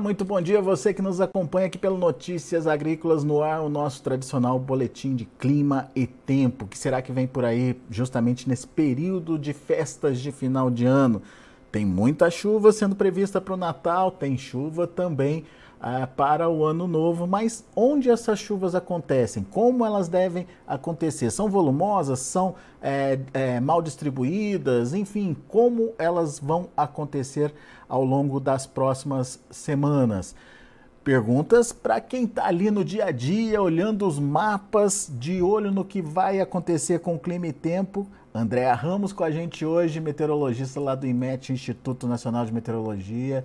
muito 0.00 0.24
bom 0.24 0.40
dia 0.40 0.62
você 0.62 0.94
que 0.94 1.02
nos 1.02 1.20
acompanha 1.20 1.66
aqui 1.66 1.76
pelo 1.76 1.98
Notícias 1.98 2.66
Agrícolas 2.66 3.22
no 3.22 3.42
ar, 3.42 3.60
o 3.60 3.68
nosso 3.68 4.02
tradicional 4.02 4.58
boletim 4.58 5.14
de 5.14 5.26
clima 5.26 5.90
e 5.94 6.06
tempo. 6.06 6.66
que 6.66 6.78
será 6.78 7.02
que 7.02 7.12
vem 7.12 7.26
por 7.26 7.44
aí 7.44 7.78
justamente 7.90 8.48
nesse 8.48 8.66
período 8.66 9.38
de 9.38 9.52
festas 9.52 10.18
de 10.18 10.32
final 10.32 10.70
de 10.70 10.86
ano? 10.86 11.20
Tem 11.70 11.84
muita 11.84 12.30
chuva 12.30 12.72
sendo 12.72 12.96
prevista 12.96 13.42
para 13.42 13.52
o 13.52 13.58
Natal, 13.58 14.10
tem 14.10 14.38
chuva 14.38 14.86
também 14.86 15.44
ah, 15.78 16.06
para 16.06 16.48
o 16.48 16.64
ano 16.64 16.86
novo, 16.86 17.26
mas 17.26 17.64
onde 17.76 18.10
essas 18.10 18.38
chuvas 18.38 18.74
acontecem? 18.74 19.42
Como 19.42 19.84
elas 19.84 20.08
devem 20.08 20.46
acontecer? 20.66 21.30
São 21.30 21.48
volumosas? 21.48 22.20
São 22.20 22.54
é, 22.80 23.18
é, 23.34 23.60
mal 23.60 23.82
distribuídas? 23.82 24.94
Enfim, 24.94 25.36
como 25.46 25.92
elas 25.98 26.38
vão 26.38 26.68
acontecer 26.76 27.52
ao 27.90 28.02
longo 28.02 28.40
das 28.40 28.66
próximas 28.66 29.38
semanas? 29.50 30.34
Perguntas 31.02 31.72
para 31.72 32.00
quem 32.00 32.24
está 32.24 32.46
ali 32.46 32.70
no 32.70 32.84
dia 32.84 33.06
a 33.06 33.10
dia, 33.10 33.60
olhando 33.60 34.06
os 34.06 34.18
mapas, 34.18 35.10
de 35.18 35.42
olho 35.42 35.70
no 35.72 35.84
que 35.84 36.00
vai 36.00 36.40
acontecer 36.40 37.00
com 37.00 37.16
o 37.16 37.18
clima 37.18 37.48
e 37.48 37.52
tempo. 37.52 38.06
Andréa 38.32 38.72
Ramos 38.74 39.12
com 39.12 39.24
a 39.24 39.30
gente 39.30 39.66
hoje, 39.66 39.98
meteorologista 39.98 40.78
lá 40.78 40.94
do 40.94 41.06
IMET, 41.06 41.52
Instituto 41.52 42.06
Nacional 42.06 42.46
de 42.46 42.52
Meteorologia. 42.52 43.44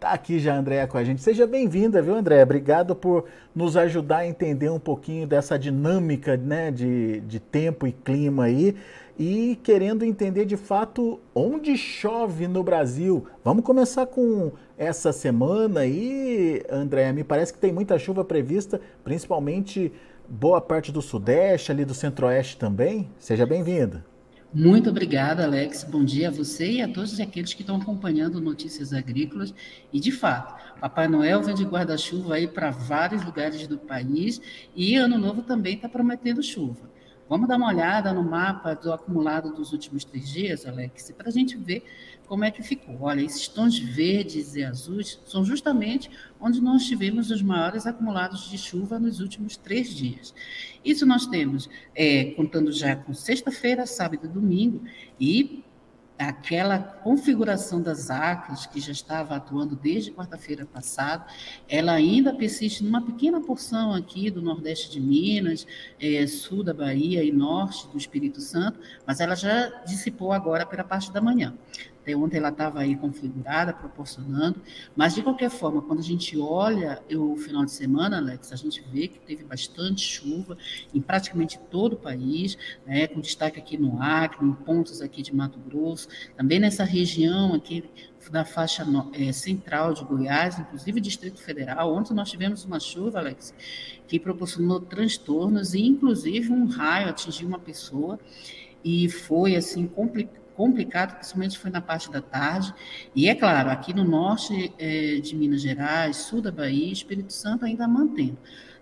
Tá 0.00 0.10
aqui 0.10 0.38
já 0.38 0.54
a 0.54 0.58
Andréa 0.58 0.86
com 0.86 0.98
a 0.98 1.04
gente. 1.04 1.22
Seja 1.22 1.46
bem-vinda, 1.46 2.02
viu, 2.02 2.14
Andréa? 2.14 2.42
Obrigado 2.42 2.96
por 2.96 3.26
nos 3.54 3.76
ajudar 3.76 4.18
a 4.18 4.26
entender 4.26 4.70
um 4.70 4.80
pouquinho 4.80 5.26
dessa 5.26 5.58
dinâmica 5.58 6.36
né, 6.36 6.70
de, 6.70 7.20
de 7.20 7.38
tempo 7.38 7.86
e 7.86 7.92
clima 7.92 8.44
aí 8.44 8.74
e 9.18 9.58
querendo 9.62 10.04
entender 10.04 10.44
de 10.44 10.56
fato 10.56 11.20
onde 11.34 11.76
chove 11.76 12.48
no 12.48 12.62
Brasil. 12.62 13.26
Vamos 13.44 13.64
começar 13.64 14.06
com 14.06 14.52
essa 14.76 15.12
semana 15.12 15.80
aí, 15.80 16.62
Andréa. 16.70 17.12
Me 17.12 17.22
parece 17.22 17.52
que 17.52 17.58
tem 17.58 17.72
muita 17.72 17.98
chuva 17.98 18.24
prevista, 18.24 18.80
principalmente 19.04 19.92
boa 20.28 20.60
parte 20.60 20.90
do 20.90 21.02
Sudeste, 21.02 21.70
ali 21.70 21.84
do 21.84 21.94
Centro-Oeste 21.94 22.56
também. 22.56 23.08
Seja 23.18 23.46
bem-vinda. 23.46 24.04
Muito 24.52 24.88
obrigada, 24.88 25.44
Alex. 25.44 25.82
Bom 25.82 26.04
dia 26.04 26.28
a 26.28 26.30
você 26.30 26.74
e 26.74 26.82
a 26.82 26.86
todos 26.86 27.18
aqueles 27.18 27.52
que 27.52 27.62
estão 27.62 27.76
acompanhando 27.76 28.40
Notícias 28.40 28.92
Agrícolas. 28.92 29.52
E, 29.92 29.98
de 29.98 30.12
fato, 30.12 30.54
Papai 30.80 31.08
Noel 31.08 31.42
vem 31.42 31.56
de 31.56 31.64
guarda-chuva 31.64 32.36
aí 32.36 32.46
para 32.46 32.70
vários 32.70 33.24
lugares 33.24 33.66
do 33.66 33.76
país 33.76 34.40
e 34.76 34.94
Ano 34.94 35.18
Novo 35.18 35.42
também 35.42 35.74
está 35.74 35.88
prometendo 35.88 36.40
chuva. 36.40 36.88
Vamos 37.26 37.48
dar 37.48 37.56
uma 37.56 37.68
olhada 37.68 38.12
no 38.12 38.22
mapa 38.22 38.74
do 38.74 38.92
acumulado 38.92 39.54
dos 39.54 39.72
últimos 39.72 40.04
três 40.04 40.28
dias, 40.28 40.66
Alex, 40.66 41.10
para 41.16 41.28
a 41.28 41.32
gente 41.32 41.56
ver 41.56 41.82
como 42.26 42.44
é 42.44 42.50
que 42.50 42.62
ficou. 42.62 42.98
Olha, 43.00 43.22
esses 43.22 43.48
tons 43.48 43.78
verdes 43.78 44.54
e 44.54 44.62
azuis 44.62 45.18
são 45.24 45.42
justamente 45.42 46.10
onde 46.38 46.60
nós 46.60 46.84
tivemos 46.84 47.30
os 47.30 47.40
maiores 47.40 47.86
acumulados 47.86 48.50
de 48.50 48.58
chuva 48.58 48.98
nos 48.98 49.20
últimos 49.20 49.56
três 49.56 49.94
dias. 49.94 50.34
Isso 50.84 51.06
nós 51.06 51.26
temos, 51.26 51.68
é, 51.94 52.26
contando 52.32 52.70
já 52.70 52.94
com 52.94 53.14
sexta-feira, 53.14 53.86
sábado 53.86 54.26
e 54.26 54.28
domingo, 54.28 54.82
e 55.18 55.63
aquela 56.18 56.78
configuração 56.78 57.82
das 57.82 58.10
acres 58.10 58.66
que 58.66 58.80
já 58.80 58.92
estava 58.92 59.36
atuando 59.36 59.74
desde 59.74 60.12
quarta-feira 60.12 60.64
passada, 60.64 61.26
ela 61.68 61.92
ainda 61.92 62.32
persiste 62.32 62.84
numa 62.84 63.02
pequena 63.02 63.40
porção 63.40 63.92
aqui 63.92 64.30
do 64.30 64.40
nordeste 64.40 64.90
de 64.90 65.00
Minas, 65.00 65.66
é, 66.00 66.26
sul 66.26 66.62
da 66.62 66.72
Bahia 66.72 67.24
e 67.24 67.32
norte 67.32 67.88
do 67.88 67.98
Espírito 67.98 68.40
Santo, 68.40 68.78
mas 69.06 69.20
ela 69.20 69.34
já 69.34 69.68
dissipou 69.84 70.32
agora 70.32 70.64
pela 70.64 70.84
parte 70.84 71.12
da 71.12 71.20
manhã. 71.20 71.54
Até 72.04 72.14
ontem 72.14 72.36
ela 72.36 72.50
estava 72.50 72.80
aí 72.80 72.94
configurada, 72.94 73.72
proporcionando, 73.72 74.60
mas 74.94 75.14
de 75.14 75.22
qualquer 75.22 75.48
forma, 75.48 75.80
quando 75.80 76.00
a 76.00 76.02
gente 76.02 76.38
olha 76.38 77.02
o 77.10 77.34
final 77.38 77.64
de 77.64 77.70
semana, 77.70 78.18
Alex, 78.18 78.52
a 78.52 78.56
gente 78.56 78.84
vê 78.92 79.08
que 79.08 79.18
teve 79.18 79.42
bastante 79.42 80.02
chuva 80.02 80.58
em 80.92 81.00
praticamente 81.00 81.58
todo 81.70 81.94
o 81.94 81.96
país, 81.96 82.58
né, 82.84 83.06
com 83.06 83.22
destaque 83.22 83.58
aqui 83.58 83.78
no 83.78 84.02
Acre, 84.02 84.44
em 84.44 84.52
pontos 84.52 85.00
aqui 85.00 85.22
de 85.22 85.34
Mato 85.34 85.58
Grosso, 85.58 86.03
também 86.36 86.58
nessa 86.58 86.84
região 86.84 87.54
aqui 87.54 87.84
da 88.30 88.44
faixa 88.44 88.86
é, 89.12 89.32
central 89.32 89.92
de 89.92 90.04
Goiás, 90.04 90.58
inclusive 90.58 91.00
Distrito 91.00 91.40
Federal. 91.40 91.94
Ontem 91.94 92.14
nós 92.14 92.30
tivemos 92.30 92.64
uma 92.64 92.80
chuva, 92.80 93.18
Alex, 93.18 93.54
que 94.08 94.18
proporcionou 94.18 94.80
transtornos 94.80 95.74
e 95.74 95.82
inclusive 95.82 96.50
um 96.50 96.66
raio 96.66 97.10
atingiu 97.10 97.46
uma 97.46 97.58
pessoa 97.58 98.18
e 98.82 99.08
foi 99.08 99.56
assim 99.56 99.86
complicado 99.86 100.44
complicado, 100.54 101.16
principalmente 101.16 101.58
foi 101.58 101.70
na 101.70 101.80
parte 101.80 102.10
da 102.10 102.20
tarde. 102.20 102.72
E 103.14 103.28
é 103.28 103.34
claro, 103.34 103.70
aqui 103.70 103.92
no 103.92 104.04
norte 104.04 104.72
é, 104.78 105.16
de 105.16 105.36
Minas 105.36 105.60
Gerais, 105.60 106.16
sul 106.16 106.40
da 106.40 106.50
Bahia, 106.50 106.92
Espírito 106.92 107.32
Santo 107.32 107.64
ainda 107.64 107.86
mantendo. 107.86 108.38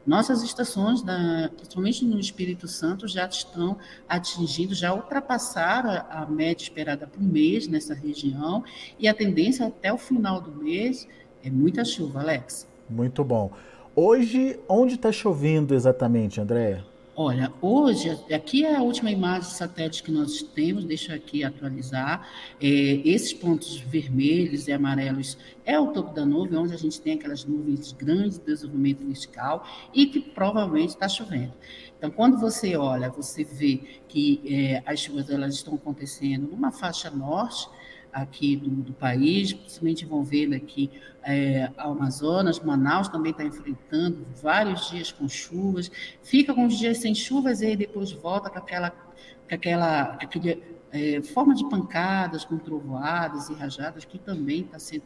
Nossas 0.06 0.42
estações, 0.42 1.00
da, 1.00 1.50
principalmente 1.56 2.04
no 2.04 2.18
Espírito 2.18 2.66
Santo, 2.66 3.06
já 3.06 3.26
estão 3.26 3.76
atingindo, 4.08 4.74
já 4.74 4.92
ultrapassaram 4.92 6.04
a, 6.10 6.26
média 6.26 6.62
esperada 6.62 7.06
por 7.06 7.22
mês 7.22 7.68
nessa 7.68 7.94
região, 7.94 8.64
e 8.98 9.06
a 9.06 9.14
tendência 9.14 9.66
até 9.66 9.92
o 9.92 9.98
final 9.98 10.40
do 10.40 10.50
mês 10.50 11.06
é 11.44 11.50
muita 11.50 11.84
chuva, 11.84 12.20
Alex. 12.20 12.66
Muito 12.88 13.22
bom. 13.22 13.52
Hoje, 13.94 14.58
onde 14.68 14.94
está 14.94 15.12
chovendo 15.12 15.74
exatamente, 15.74 16.40
Andréia? 16.40 16.84
Olha, 17.14 17.52
hoje, 17.60 18.08
aqui 18.32 18.64
é 18.64 18.74
a 18.74 18.80
última 18.80 19.10
imagem 19.10 19.50
de 19.50 19.54
satélite 19.54 20.02
que 20.02 20.10
nós 20.10 20.40
temos, 20.40 20.82
deixa 20.82 21.14
aqui 21.14 21.44
atualizar. 21.44 22.26
É, 22.58 22.66
esses 22.66 23.34
pontos 23.34 23.76
vermelhos 23.76 24.66
e 24.66 24.72
amarelos 24.72 25.36
é 25.62 25.78
o 25.78 25.88
topo 25.88 26.14
da 26.14 26.24
nuvem, 26.24 26.58
onde 26.58 26.72
a 26.72 26.78
gente 26.78 26.98
tem 27.02 27.12
aquelas 27.12 27.44
nuvens 27.44 27.88
de 27.88 27.94
grande 28.02 28.40
desenvolvimento 28.40 29.06
vertical 29.06 29.62
e 29.92 30.06
que 30.06 30.20
provavelmente 30.20 30.88
está 30.88 31.06
chovendo. 31.06 31.52
Então, 31.98 32.10
quando 32.10 32.40
você 32.40 32.76
olha, 32.76 33.10
você 33.10 33.44
vê 33.44 33.82
que 34.08 34.40
é, 34.46 34.82
as 34.86 35.00
chuvas 35.00 35.28
elas 35.28 35.54
estão 35.54 35.74
acontecendo 35.74 36.48
numa 36.48 36.72
faixa 36.72 37.10
norte, 37.10 37.68
aqui 38.12 38.56
do, 38.56 38.70
do 38.70 38.92
país, 38.92 39.52
principalmente 39.52 40.04
envolvendo 40.04 40.54
aqui 40.54 40.90
é, 41.24 41.70
Amazonas, 41.76 42.60
Manaus 42.60 43.08
também 43.08 43.30
está 43.30 43.44
enfrentando 43.44 44.26
vários 44.40 44.90
dias 44.90 45.12
com 45.12 45.28
chuvas, 45.28 45.90
fica 46.22 46.52
alguns 46.52 46.78
dias 46.78 46.98
sem 46.98 47.14
chuvas 47.14 47.62
e 47.62 47.76
depois 47.76 48.12
volta 48.12 48.50
com 48.50 48.58
aquela, 48.58 48.90
com 48.90 49.54
aquela 49.54 50.18
é, 50.92 51.22
forma 51.22 51.54
de 51.54 51.68
pancadas, 51.68 52.44
com 52.44 52.58
trovoadas 52.58 53.48
e 53.48 53.54
rajadas, 53.54 54.04
que 54.04 54.18
também 54.18 54.60
está 54.60 54.78
sendo 54.78 55.04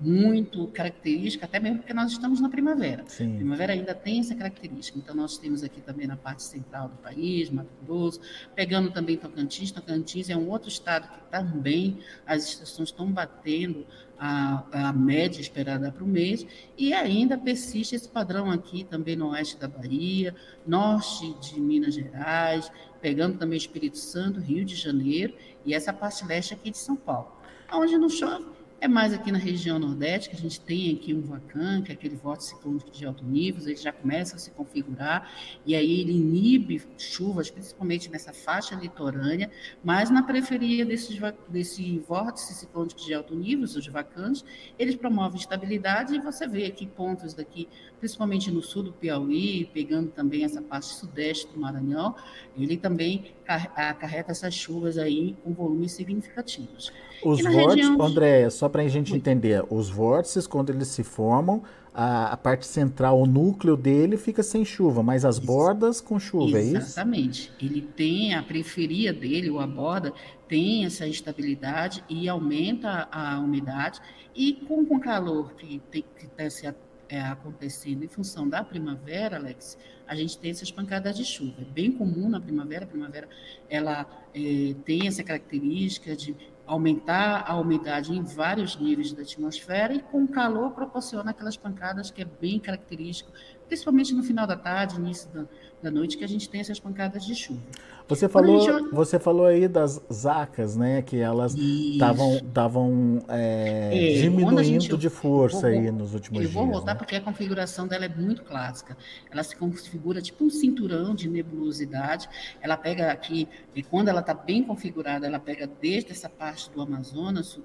muito 0.00 0.66
característica, 0.68 1.46
até 1.46 1.60
mesmo 1.60 1.78
porque 1.78 1.94
nós 1.94 2.12
estamos 2.12 2.40
na 2.40 2.48
primavera. 2.48 3.04
Sim. 3.06 3.34
A 3.34 3.36
primavera 3.36 3.72
ainda 3.72 3.94
tem 3.94 4.20
essa 4.20 4.34
característica. 4.34 4.98
Então, 4.98 5.14
nós 5.14 5.38
temos 5.38 5.62
aqui 5.62 5.80
também 5.80 6.06
na 6.06 6.16
parte 6.16 6.42
central 6.42 6.88
do 6.88 6.96
país, 6.96 7.50
Mato 7.50 7.70
Grosso, 7.84 8.20
pegando 8.54 8.90
também 8.90 9.16
Tocantins. 9.16 9.70
Tocantins 9.70 10.28
é 10.30 10.36
um 10.36 10.48
outro 10.48 10.68
estado 10.68 11.08
que 11.08 11.30
também 11.30 11.98
as 12.26 12.44
estações 12.44 12.88
estão 12.88 13.10
batendo 13.10 13.86
a, 14.18 14.88
a 14.88 14.92
média 14.92 15.40
esperada 15.40 15.90
para 15.90 16.04
o 16.04 16.06
mês, 16.06 16.46
e 16.78 16.92
ainda 16.92 17.36
persiste 17.36 17.94
esse 17.94 18.08
padrão 18.08 18.50
aqui 18.50 18.84
também 18.84 19.16
no 19.16 19.30
oeste 19.30 19.56
da 19.56 19.68
Bahia, 19.68 20.34
norte 20.66 21.34
de 21.40 21.60
Minas 21.60 21.94
Gerais, 21.94 22.70
pegando 23.00 23.38
também 23.38 23.56
Espírito 23.56 23.98
Santo, 23.98 24.40
Rio 24.40 24.64
de 24.64 24.74
Janeiro, 24.74 25.34
e 25.64 25.74
essa 25.74 25.92
parte 25.92 26.24
leste 26.24 26.54
aqui 26.54 26.70
de 26.70 26.78
São 26.78 26.96
Paulo. 26.96 27.32
Onde 27.72 27.98
não 27.98 28.08
chove, 28.08 28.46
é 28.84 28.88
mais 28.88 29.14
aqui 29.14 29.32
na 29.32 29.38
região 29.38 29.78
nordeste, 29.78 30.28
que 30.28 30.36
a 30.36 30.38
gente 30.38 30.60
tem 30.60 30.94
aqui 30.94 31.14
um 31.14 31.22
VACAN, 31.22 31.80
que 31.80 31.90
é 31.90 31.94
aquele 31.94 32.16
vórtice 32.16 32.50
ciclônico 32.50 32.90
de 32.90 33.06
alto 33.06 33.24
nível, 33.24 33.62
ele 33.66 33.76
já 33.76 33.90
começa 33.90 34.36
a 34.36 34.38
se 34.38 34.50
configurar, 34.50 35.32
e 35.64 35.74
aí 35.74 36.00
ele 36.02 36.12
inibe 36.12 36.82
chuvas, 36.98 37.50
principalmente 37.50 38.10
nessa 38.10 38.34
faixa 38.34 38.74
litorânea, 38.74 39.50
mas 39.82 40.10
na 40.10 40.22
periferia 40.22 40.84
desses, 40.84 41.18
desse 41.48 41.98
vórtice 42.00 42.52
ciclônico 42.52 43.00
de 43.00 43.14
alto 43.14 43.34
nível, 43.34 43.64
os 43.64 43.86
VACANs, 43.86 44.44
eles 44.78 44.96
promovem 44.96 45.40
estabilidade, 45.40 46.14
e 46.14 46.18
você 46.18 46.46
vê 46.46 46.66
aqui 46.66 46.86
pontos 46.86 47.32
daqui, 47.32 47.66
principalmente 48.04 48.50
no 48.50 48.60
sul 48.60 48.82
do 48.82 48.92
Piauí, 48.92 49.64
pegando 49.72 50.10
também 50.10 50.44
essa 50.44 50.60
parte 50.60 50.88
sudeste 50.88 51.48
do 51.50 51.58
Maranhão, 51.58 52.14
ele 52.54 52.76
também 52.76 53.32
acarreta 53.48 54.30
essas 54.30 54.52
chuvas 54.52 54.98
aí 54.98 55.34
com 55.42 55.54
volumes 55.54 55.92
significativos. 55.92 56.92
Os 57.24 57.40
vórtices, 57.40 57.88
região... 57.88 58.02
André, 58.02 58.50
só 58.50 58.68
para 58.68 58.82
a 58.82 58.88
gente 58.88 59.16
entender, 59.16 59.64
os 59.70 59.88
vórtices, 59.88 60.46
quando 60.46 60.68
eles 60.68 60.88
se 60.88 61.02
formam, 61.02 61.62
a, 61.94 62.32
a, 62.32 62.36
parte 62.36 62.66
central, 62.66 63.18
o 63.18 63.24
núcleo 63.24 63.74
dele 63.74 64.18
fica 64.18 64.42
sem 64.42 64.66
chuva, 64.66 65.02
mas 65.02 65.24
as 65.24 65.38
Isso. 65.38 65.46
bordas 65.46 66.02
com 66.02 66.20
chuva, 66.20 66.58
Exatamente. 66.58 66.74
é 66.74 66.78
isso? 66.78 66.86
Exatamente. 66.86 67.52
Ele 67.58 67.80
tem, 67.80 68.34
a 68.34 68.42
periferia 68.42 69.14
dele, 69.14 69.48
ou 69.48 69.60
a 69.60 69.66
borda, 69.66 70.12
tem 70.46 70.84
essa 70.84 71.06
estabilidade 71.06 72.04
e 72.06 72.28
aumenta 72.28 73.08
a, 73.10 73.36
a 73.36 73.40
umidade. 73.40 73.98
E 74.34 74.52
com, 74.52 74.82
o 74.82 75.00
calor 75.00 75.54
que 75.54 75.80
está 75.90 76.50
se 76.50 76.66
é, 77.14 77.20
acontecendo 77.20 78.04
em 78.04 78.08
função 78.08 78.48
da 78.48 78.64
primavera, 78.64 79.36
Alex, 79.36 79.78
a 80.04 80.16
gente 80.16 80.36
tem 80.36 80.50
essas 80.50 80.72
pancadas 80.72 81.16
de 81.16 81.24
chuva. 81.24 81.62
É 81.62 81.64
bem 81.64 81.92
comum 81.92 82.28
na 82.28 82.40
primavera. 82.40 82.84
A 82.84 82.88
primavera 82.88 83.28
ela 83.70 84.04
é, 84.34 84.74
tem 84.84 85.06
essa 85.06 85.22
característica 85.22 86.16
de 86.16 86.34
aumentar 86.66 87.44
a 87.46 87.56
umidade 87.56 88.12
em 88.12 88.22
vários 88.22 88.76
níveis 88.76 89.12
da 89.12 89.22
atmosfera 89.22 89.94
e 89.94 90.00
com 90.00 90.24
o 90.24 90.28
calor 90.28 90.70
proporciona 90.70 91.30
aquelas 91.30 91.56
pancadas 91.56 92.10
que 92.10 92.22
é 92.22 92.24
bem 92.24 92.58
característico, 92.58 93.30
principalmente 93.66 94.14
no 94.14 94.22
final 94.22 94.46
da 94.46 94.56
tarde, 94.56 94.96
início 94.96 95.28
da, 95.30 95.44
da 95.82 95.90
noite, 95.90 96.16
que 96.16 96.24
a 96.24 96.28
gente 96.28 96.48
tem 96.48 96.60
essas 96.60 96.80
pancadas 96.80 97.24
de 97.24 97.34
chuva. 97.34 97.60
Você 98.06 98.28
falou, 98.28 98.60
gente... 98.60 98.94
você 98.94 99.18
falou 99.18 99.46
aí 99.46 99.66
das 99.66 99.98
zacas, 100.12 100.76
né? 100.76 101.00
Que 101.00 101.18
elas 101.18 101.54
estavam 101.54 103.22
é, 103.28 103.90
é, 103.92 104.20
diminuindo 104.20 104.62
gente, 104.62 104.96
de 104.96 105.08
força 105.08 105.62
vou, 105.62 105.70
aí 105.70 105.90
nos 105.90 106.12
últimos 106.12 106.40
dias. 106.40 106.54
Eu 106.54 106.60
vou 106.60 106.70
voltar 106.70 106.92
né? 106.92 106.98
porque 106.98 107.16
a 107.16 107.20
configuração 107.20 107.88
dela 107.88 108.04
é 108.04 108.08
muito 108.08 108.42
clássica. 108.42 108.94
Ela 109.30 109.42
se 109.42 109.56
configura 109.56 110.20
tipo 110.20 110.44
um 110.44 110.50
cinturão 110.50 111.14
de 111.14 111.30
nebulosidade. 111.30 112.28
Ela 112.60 112.76
pega 112.76 113.10
aqui, 113.10 113.48
e 113.74 113.82
quando 113.82 114.08
ela 114.08 114.20
está 114.20 114.34
bem 114.34 114.62
configurada, 114.62 115.26
ela 115.26 115.40
pega 115.40 115.66
desde 115.80 116.12
essa 116.12 116.28
parte 116.28 116.53
do 116.72 116.80
Amazonas, 116.80 117.60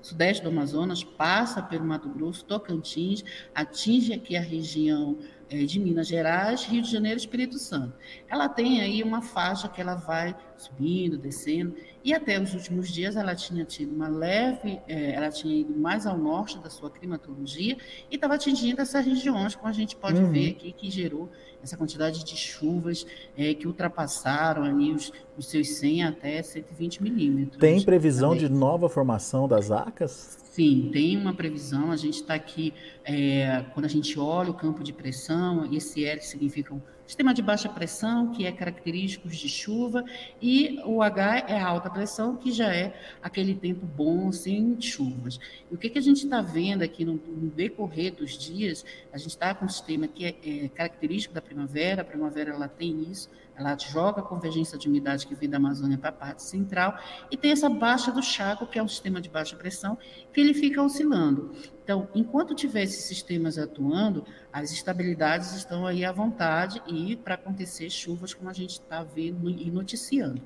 sudeste 0.00 0.42
do 0.42 0.48
Amazonas, 0.48 1.02
passa 1.02 1.62
pelo 1.62 1.84
Mato 1.84 2.08
Grosso, 2.08 2.44
Tocantins, 2.44 3.24
atinge 3.54 4.12
aqui 4.12 4.36
a 4.36 4.40
região 4.40 5.18
é, 5.50 5.64
de 5.64 5.80
Minas 5.80 6.06
Gerais, 6.06 6.64
Rio 6.64 6.82
de 6.82 6.90
Janeiro 6.90 7.18
e 7.18 7.20
Espírito 7.20 7.58
Santo. 7.58 7.94
Ela 8.28 8.48
tem 8.48 8.80
aí 8.80 9.02
uma 9.02 9.22
faixa 9.22 9.68
que 9.68 9.80
ela 9.80 9.94
vai 9.94 10.36
subindo, 10.58 11.16
descendo, 11.16 11.74
e 12.04 12.12
até 12.12 12.40
os 12.40 12.52
últimos 12.52 12.88
dias 12.88 13.16
ela 13.16 13.34
tinha 13.34 13.64
tido 13.64 13.94
uma 13.94 14.08
leve, 14.08 14.80
é, 14.88 15.12
ela 15.12 15.30
tinha 15.30 15.60
ido 15.60 15.74
mais 15.74 16.06
ao 16.06 16.18
norte 16.18 16.58
da 16.58 16.68
sua 16.68 16.90
climatologia 16.90 17.76
e 18.10 18.14
estava 18.16 18.34
atingindo 18.34 18.80
essas 18.80 19.04
regiões, 19.06 19.54
como 19.54 19.68
a 19.68 19.72
gente 19.72 19.96
pode 19.96 20.20
uhum. 20.20 20.30
ver 20.30 20.50
aqui, 20.50 20.72
que 20.72 20.90
gerou 20.90 21.30
essa 21.62 21.76
quantidade 21.76 22.24
de 22.24 22.36
chuvas 22.36 23.06
é, 23.36 23.54
que 23.54 23.66
ultrapassaram 23.66 24.64
ali 24.64 24.92
os, 24.92 25.12
os 25.36 25.46
seus 25.46 25.68
100 25.70 26.04
até 26.04 26.42
120 26.42 27.02
milímetros. 27.02 27.58
Tem 27.58 27.82
previsão 27.82 28.30
também. 28.30 28.46
de 28.46 28.52
nova 28.52 28.88
formação 28.88 29.48
das 29.48 29.70
ACAS? 29.70 30.38
Sim, 30.50 30.90
tem 30.92 31.16
uma 31.16 31.34
previsão. 31.34 31.92
A 31.92 31.96
gente 31.96 32.14
está 32.14 32.34
aqui, 32.34 32.74
é, 33.04 33.64
quando 33.74 33.84
a 33.86 33.88
gente 33.88 34.18
olha 34.18 34.50
o 34.50 34.54
campo 34.54 34.82
de 34.82 34.92
pressão, 34.92 35.72
esse 35.72 36.04
L 36.04 36.20
significa 36.20 36.74
um 36.74 36.80
sistema 37.08 37.32
de 37.32 37.40
baixa 37.40 37.70
pressão, 37.70 38.30
que 38.32 38.46
é 38.46 38.52
característico 38.52 39.28
de 39.28 39.48
chuva, 39.48 40.04
e 40.42 40.78
o 40.84 41.02
H 41.02 41.46
é 41.48 41.58
a 41.58 41.66
alta 41.66 41.88
pressão, 41.88 42.36
que 42.36 42.52
já 42.52 42.72
é 42.72 42.94
aquele 43.22 43.54
tempo 43.54 43.86
bom, 43.86 44.30
sem 44.30 44.78
chuvas. 44.78 45.40
E 45.70 45.74
o 45.74 45.78
que, 45.78 45.88
que 45.88 45.98
a 45.98 46.02
gente 46.02 46.24
está 46.24 46.42
vendo 46.42 46.82
aqui 46.82 47.06
no, 47.06 47.14
no, 47.14 47.48
decorrer 47.48 48.14
dos 48.14 48.36
dias, 48.36 48.84
a 49.10 49.16
gente 49.16 49.30
está 49.30 49.54
com 49.54 49.64
um 49.64 49.68
sistema 49.70 50.06
que 50.06 50.26
é, 50.26 50.36
é 50.44 50.68
característico 50.68 51.34
da 51.34 51.40
primavera, 51.40 52.02
a 52.02 52.04
primavera 52.04 52.50
ela 52.50 52.68
tem 52.68 53.10
isso, 53.10 53.30
ela 53.58 53.76
joga 53.76 54.20
a 54.20 54.24
convergência 54.24 54.78
de 54.78 54.88
umidade 54.88 55.26
que 55.26 55.34
vem 55.34 55.50
da 55.50 55.56
Amazônia 55.56 55.98
para 55.98 56.10
a 56.10 56.12
parte 56.12 56.42
central 56.42 56.96
e 57.30 57.36
tem 57.36 57.50
essa 57.50 57.68
baixa 57.68 58.12
do 58.12 58.22
Chaco, 58.22 58.66
que 58.66 58.78
é 58.78 58.82
um 58.82 58.88
sistema 58.88 59.20
de 59.20 59.28
baixa 59.28 59.56
pressão, 59.56 59.98
que 60.32 60.40
ele 60.40 60.54
fica 60.54 60.82
oscilando. 60.82 61.50
Então, 61.82 62.08
enquanto 62.14 62.54
tiver 62.54 62.82
esses 62.82 63.04
sistemas 63.04 63.58
atuando, 63.58 64.24
as 64.52 64.70
estabilidades 64.70 65.54
estão 65.54 65.86
aí 65.86 66.04
à 66.04 66.12
vontade 66.12 66.82
e 66.86 67.16
para 67.16 67.34
acontecer 67.34 67.90
chuvas 67.90 68.32
como 68.32 68.48
a 68.48 68.52
gente 68.52 68.72
está 68.72 69.02
vendo 69.02 69.50
e 69.50 69.70
noticiando. 69.70 70.40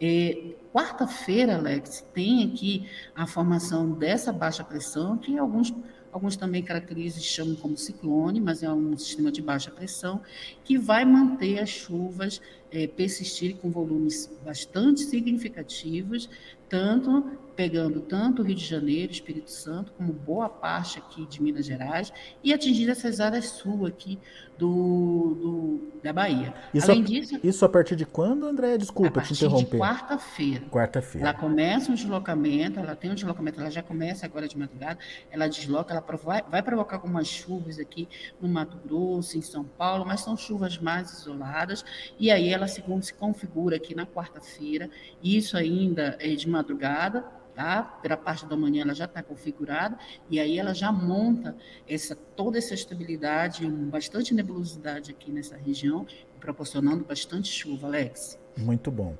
É, 0.00 0.54
Quarta-feira, 0.72 1.56
Alex, 1.56 2.06
tem 2.12 2.44
aqui 2.44 2.86
a 3.14 3.26
formação 3.26 3.90
dessa 3.92 4.30
baixa 4.30 4.62
pressão, 4.62 5.16
que 5.16 5.38
alguns 5.38 5.72
Alguns 6.16 6.34
também 6.34 6.62
caracterizam 6.62 7.20
e 7.20 7.22
chamam 7.22 7.54
como 7.56 7.76
ciclone, 7.76 8.40
mas 8.40 8.62
é 8.62 8.72
um 8.72 8.96
sistema 8.96 9.30
de 9.30 9.42
baixa 9.42 9.70
pressão 9.70 10.22
que 10.64 10.78
vai 10.78 11.04
manter 11.04 11.58
as 11.58 11.68
chuvas 11.68 12.40
é, 12.70 12.86
persistirem 12.86 13.54
com 13.54 13.70
volumes 13.70 14.30
bastante 14.42 15.02
significativos, 15.02 16.30
tanto 16.70 17.22
pegando 17.56 18.00
tanto 18.00 18.42
o 18.42 18.44
Rio 18.44 18.54
de 18.54 18.64
Janeiro, 18.64 19.10
Espírito 19.10 19.50
Santo, 19.50 19.90
como 19.92 20.12
boa 20.12 20.48
parte 20.48 20.98
aqui 20.98 21.26
de 21.26 21.42
Minas 21.42 21.64
Gerais, 21.64 22.12
e 22.44 22.52
atingindo 22.52 22.90
essas 22.92 23.18
áreas 23.18 23.46
sul 23.46 23.86
aqui 23.86 24.18
do, 24.58 25.34
do 25.40 26.00
da 26.02 26.12
Bahia. 26.12 26.54
Isso 26.72 26.90
Além 26.90 27.02
a, 27.02 27.06
disso... 27.06 27.40
Isso 27.42 27.64
a 27.64 27.68
partir 27.68 27.96
de 27.96 28.04
quando, 28.04 28.46
André? 28.46 28.76
Desculpa 28.76 29.22
te 29.22 29.32
interromper. 29.32 29.78
quarta-feira. 29.78 30.66
Quarta-feira. 30.70 31.28
Ela 31.28 31.36
começa 31.36 31.90
um 31.90 31.94
deslocamento, 31.94 32.78
ela 32.78 32.94
tem 32.94 33.10
um 33.10 33.14
deslocamento, 33.14 33.60
ela 33.60 33.70
já 33.70 33.82
começa 33.82 34.26
agora 34.26 34.46
de 34.46 34.56
madrugada, 34.58 34.98
ela 35.30 35.48
desloca, 35.48 35.92
ela 35.92 36.04
vai, 36.22 36.42
vai 36.42 36.62
provocar 36.62 36.96
algumas 36.96 37.26
chuvas 37.26 37.78
aqui 37.78 38.08
no 38.40 38.48
Mato 38.48 38.78
Grosso, 38.84 39.38
em 39.38 39.42
São 39.42 39.64
Paulo, 39.64 40.04
mas 40.04 40.20
são 40.20 40.36
chuvas 40.36 40.78
mais 40.78 41.10
isoladas, 41.12 41.84
e 42.18 42.30
aí 42.30 42.50
ela 42.50 42.68
se, 42.68 42.82
se 43.00 43.14
configura 43.14 43.76
aqui 43.76 43.94
na 43.94 44.06
quarta-feira, 44.06 44.90
isso 45.22 45.56
ainda 45.56 46.16
é 46.20 46.34
de 46.34 46.48
madrugada, 46.48 47.24
tá? 47.56 47.82
Pela 48.02 48.16
parte 48.16 48.44
da 48.44 48.54
manhã 48.54 48.82
ela 48.82 48.94
já 48.94 49.06
está 49.06 49.22
configurada 49.22 49.98
e 50.30 50.38
aí 50.38 50.58
ela 50.58 50.74
já 50.74 50.92
monta 50.92 51.56
essa 51.88 52.14
toda 52.14 52.58
essa 52.58 52.74
estabilidade, 52.74 53.66
bastante 53.66 54.34
nebulosidade 54.34 55.10
aqui 55.10 55.32
nessa 55.32 55.56
região, 55.56 56.06
proporcionando 56.38 57.02
bastante 57.02 57.48
chuva, 57.48 57.86
Alex. 57.86 58.38
Muito 58.56 58.90
bom. 58.90 59.16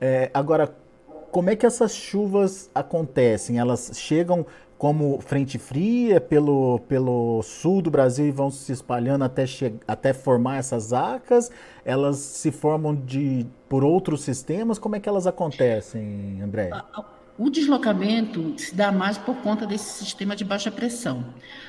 É, 0.00 0.30
agora, 0.32 0.74
como 1.32 1.50
é 1.50 1.56
que 1.56 1.66
essas 1.66 1.94
chuvas 1.94 2.70
acontecem? 2.72 3.58
Elas 3.58 3.90
chegam 3.94 4.46
como 4.78 5.20
frente 5.20 5.58
fria 5.58 6.20
pelo, 6.20 6.78
pelo 6.88 7.42
sul 7.42 7.82
do 7.82 7.90
Brasil 7.90 8.26
e 8.26 8.30
vão 8.30 8.50
se 8.50 8.72
espalhando 8.72 9.24
até, 9.24 9.44
até 9.86 10.12
formar 10.12 10.56
essas 10.56 10.92
acas? 10.92 11.50
Elas 11.84 12.16
se 12.16 12.50
formam 12.50 12.94
de, 12.94 13.46
por 13.68 13.84
outros 13.84 14.22
sistemas? 14.22 14.78
Como 14.78 14.96
é 14.96 15.00
que 15.00 15.08
elas 15.08 15.26
acontecem, 15.26 16.40
André? 16.40 16.70
O 17.40 17.48
deslocamento 17.48 18.52
se 18.58 18.74
dá 18.74 18.92
mais 18.92 19.16
por 19.16 19.34
conta 19.36 19.66
desse 19.66 20.04
sistema 20.04 20.36
de 20.36 20.44
baixa 20.44 20.70
pressão. 20.70 21.24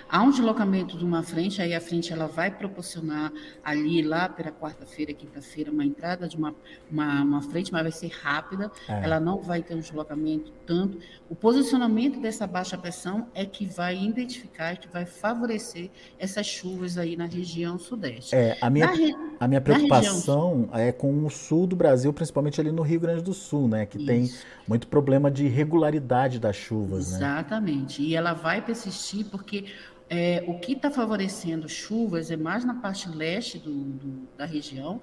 Há 0.09 0.21
um 0.21 0.29
deslocamento 0.29 0.97
de 0.97 1.05
uma 1.05 1.23
frente, 1.23 1.61
aí 1.61 1.73
a 1.73 1.79
frente 1.79 2.11
ela 2.11 2.27
vai 2.27 2.51
proporcionar 2.51 3.31
ali, 3.63 4.01
lá 4.01 4.27
pela 4.27 4.51
quarta-feira, 4.51 5.13
quinta-feira, 5.13 5.71
uma 5.71 5.85
entrada 5.85 6.27
de 6.27 6.35
uma, 6.35 6.53
uma, 6.91 7.21
uma, 7.23 7.41
frente, 7.41 7.71
mas 7.71 7.83
vai 7.83 7.91
ser 7.93 8.09
rápida, 8.09 8.69
é. 8.85 9.05
ela 9.05 9.17
não 9.17 9.41
vai 9.41 9.63
ter 9.63 9.73
um 9.73 9.79
deslocamento 9.79 10.51
tanto. 10.65 10.99
O 11.29 11.35
posicionamento 11.35 12.19
dessa 12.19 12.45
baixa 12.45 12.77
pressão 12.77 13.29
é 13.33 13.45
que 13.45 13.65
vai 13.65 13.97
identificar, 13.97 14.75
que 14.75 14.89
vai 14.89 15.05
favorecer 15.05 15.89
essas 16.19 16.47
chuvas 16.47 16.97
aí 16.97 17.15
na 17.15 17.27
região 17.27 17.79
sudeste. 17.79 18.35
É, 18.35 18.57
a 18.59 18.69
minha, 18.69 18.87
re... 18.87 19.15
a 19.41 19.47
minha 19.47 19.59
preocupação 19.59 20.69
é 20.71 20.91
com 20.91 21.25
o 21.25 21.29
sul 21.31 21.65
do 21.65 21.75
Brasil, 21.75 22.13
principalmente 22.13 22.61
ali 22.61 22.71
no 22.71 22.83
Rio 22.83 22.99
Grande 22.99 23.23
do 23.23 23.33
Sul, 23.33 23.67
né, 23.67 23.87
que 23.87 23.97
Isso. 23.97 24.05
tem 24.05 24.31
muito 24.67 24.87
problema 24.87 25.31
de 25.31 25.47
regularidade 25.47 26.39
das 26.39 26.55
chuvas. 26.55 27.13
Né? 27.13 27.17
Exatamente. 27.17 28.03
Né? 28.03 28.09
E 28.09 28.15
ela 28.15 28.33
vai 28.33 28.61
persistir 28.61 29.25
porque 29.31 29.65
é, 30.07 30.43
o 30.45 30.59
que 30.59 30.73
está 30.73 30.91
favorecendo 30.91 31.67
chuvas 31.67 32.29
é 32.29 32.37
mais 32.37 32.63
na 32.63 32.75
parte 32.75 33.09
leste 33.09 33.57
do, 33.57 33.73
do, 33.73 34.27
da 34.37 34.45
região, 34.45 35.01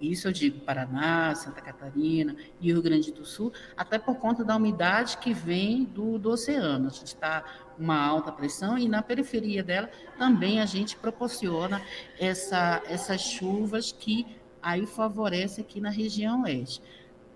isso 0.00 0.26
eu 0.26 0.32
digo 0.32 0.58
Paraná, 0.58 1.32
Santa 1.36 1.60
Catarina 1.60 2.34
e 2.60 2.72
Rio 2.72 2.82
Grande 2.82 3.12
do 3.12 3.24
Sul, 3.24 3.52
até 3.76 3.96
por 3.96 4.16
conta 4.16 4.42
da 4.44 4.56
umidade 4.56 5.18
que 5.18 5.32
vem 5.32 5.84
do, 5.84 6.18
do 6.18 6.30
oceano. 6.30 6.88
A 6.88 6.90
gente 6.90 7.14
está 7.14 7.44
uma 7.78 7.98
alta 7.98 8.32
pressão 8.32 8.76
e 8.78 8.88
na 8.88 9.02
periferia 9.02 9.62
dela 9.62 9.90
também 10.18 10.60
a 10.60 10.66
gente 10.66 10.96
proporciona 10.96 11.80
essa, 12.18 12.82
essas 12.86 13.20
chuvas 13.20 13.92
que 13.92 14.26
aí 14.62 14.86
favorece 14.86 15.60
aqui 15.60 15.80
na 15.80 15.90
região 15.90 16.42
leste. 16.42 16.82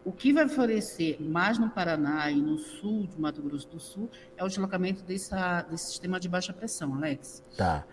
O 0.04 0.10
que 0.10 0.32
vai 0.32 0.48
favorecer 0.48 1.20
mais 1.20 1.58
no 1.58 1.70
Paraná 1.70 2.28
e 2.30 2.40
no 2.40 2.58
sul 2.58 3.06
de 3.06 3.20
Mato 3.20 3.40
Grosso 3.40 3.68
do 3.68 3.78
Sul 3.78 4.10
é 4.36 4.42
o 4.42 4.48
deslocamento 4.48 5.04
dessa, 5.04 5.62
desse 5.62 5.86
sistema 5.86 6.18
de 6.18 6.28
baixa 6.28 6.52
pressão, 6.52 6.94
Alex. 6.94 7.42
Tá. 7.56 7.84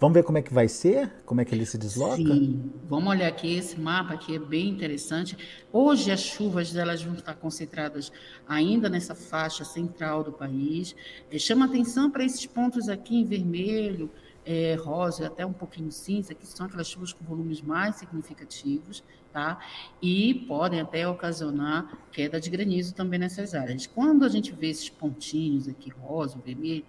Vamos 0.00 0.14
ver 0.14 0.24
como 0.24 0.38
é 0.38 0.42
que 0.42 0.54
vai 0.54 0.66
ser? 0.66 1.12
Como 1.26 1.42
é 1.42 1.44
que 1.44 1.54
ele 1.54 1.66
se 1.66 1.76
desloca? 1.76 2.16
Sim, 2.16 2.72
vamos 2.88 3.10
olhar 3.10 3.28
aqui, 3.28 3.54
esse 3.54 3.78
mapa 3.78 4.14
aqui 4.14 4.34
é 4.34 4.38
bem 4.38 4.70
interessante. 4.70 5.36
Hoje 5.70 6.10
as 6.10 6.20
chuvas 6.20 6.74
elas 6.74 7.02
vão 7.02 7.12
estar 7.12 7.34
concentradas 7.34 8.10
ainda 8.48 8.88
nessa 8.88 9.14
faixa 9.14 9.62
central 9.62 10.24
do 10.24 10.32
país. 10.32 10.96
É, 11.30 11.38
chama 11.38 11.66
atenção 11.66 12.10
para 12.10 12.24
esses 12.24 12.46
pontos 12.46 12.88
aqui 12.88 13.14
em 13.14 13.26
vermelho, 13.26 14.10
é, 14.42 14.74
rosa, 14.74 15.26
até 15.26 15.44
um 15.44 15.52
pouquinho 15.52 15.92
cinza, 15.92 16.32
que 16.32 16.46
são 16.46 16.64
aquelas 16.64 16.88
chuvas 16.88 17.12
com 17.12 17.22
volumes 17.22 17.60
mais 17.60 17.96
significativos 17.96 19.04
tá? 19.32 19.60
E 20.02 20.34
podem 20.48 20.80
até 20.80 21.06
ocasionar 21.06 21.98
queda 22.12 22.40
de 22.40 22.50
granizo 22.50 22.94
também 22.94 23.18
nessas 23.18 23.54
áreas. 23.54 23.86
Quando 23.86 24.24
a 24.24 24.28
gente 24.28 24.52
vê 24.52 24.68
esses 24.68 24.88
pontinhos 24.88 25.68
aqui, 25.68 25.90
rosa, 25.90 26.38
vermelho, 26.44 26.84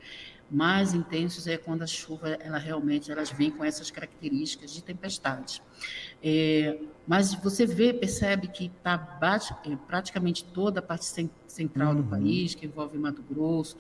mais 0.52 0.94
intensos 0.94 1.48
é 1.48 1.58
quando 1.58 1.82
a 1.82 1.88
chuva, 1.88 2.28
ela 2.42 2.58
realmente, 2.58 3.10
elas 3.10 3.32
vem 3.32 3.50
com 3.50 3.64
essas 3.64 3.90
características 3.90 4.74
de 4.74 4.84
tempestade. 4.84 5.64
É, 6.22 6.78
mas 7.08 7.34
você 7.34 7.66
vê, 7.66 7.94
percebe 7.94 8.50
que 8.50 8.66
está 8.66 9.20
é, 9.66 9.76
praticamente 9.88 10.44
toda 10.44 10.80
a 10.80 10.84
parte 10.84 11.06
central 11.48 11.92
uhum. 11.96 12.02
do 12.02 12.04
país, 12.04 12.54
que 12.54 12.66
envolve 12.66 12.98
Mato 12.98 13.24
Grosso, 13.24 13.78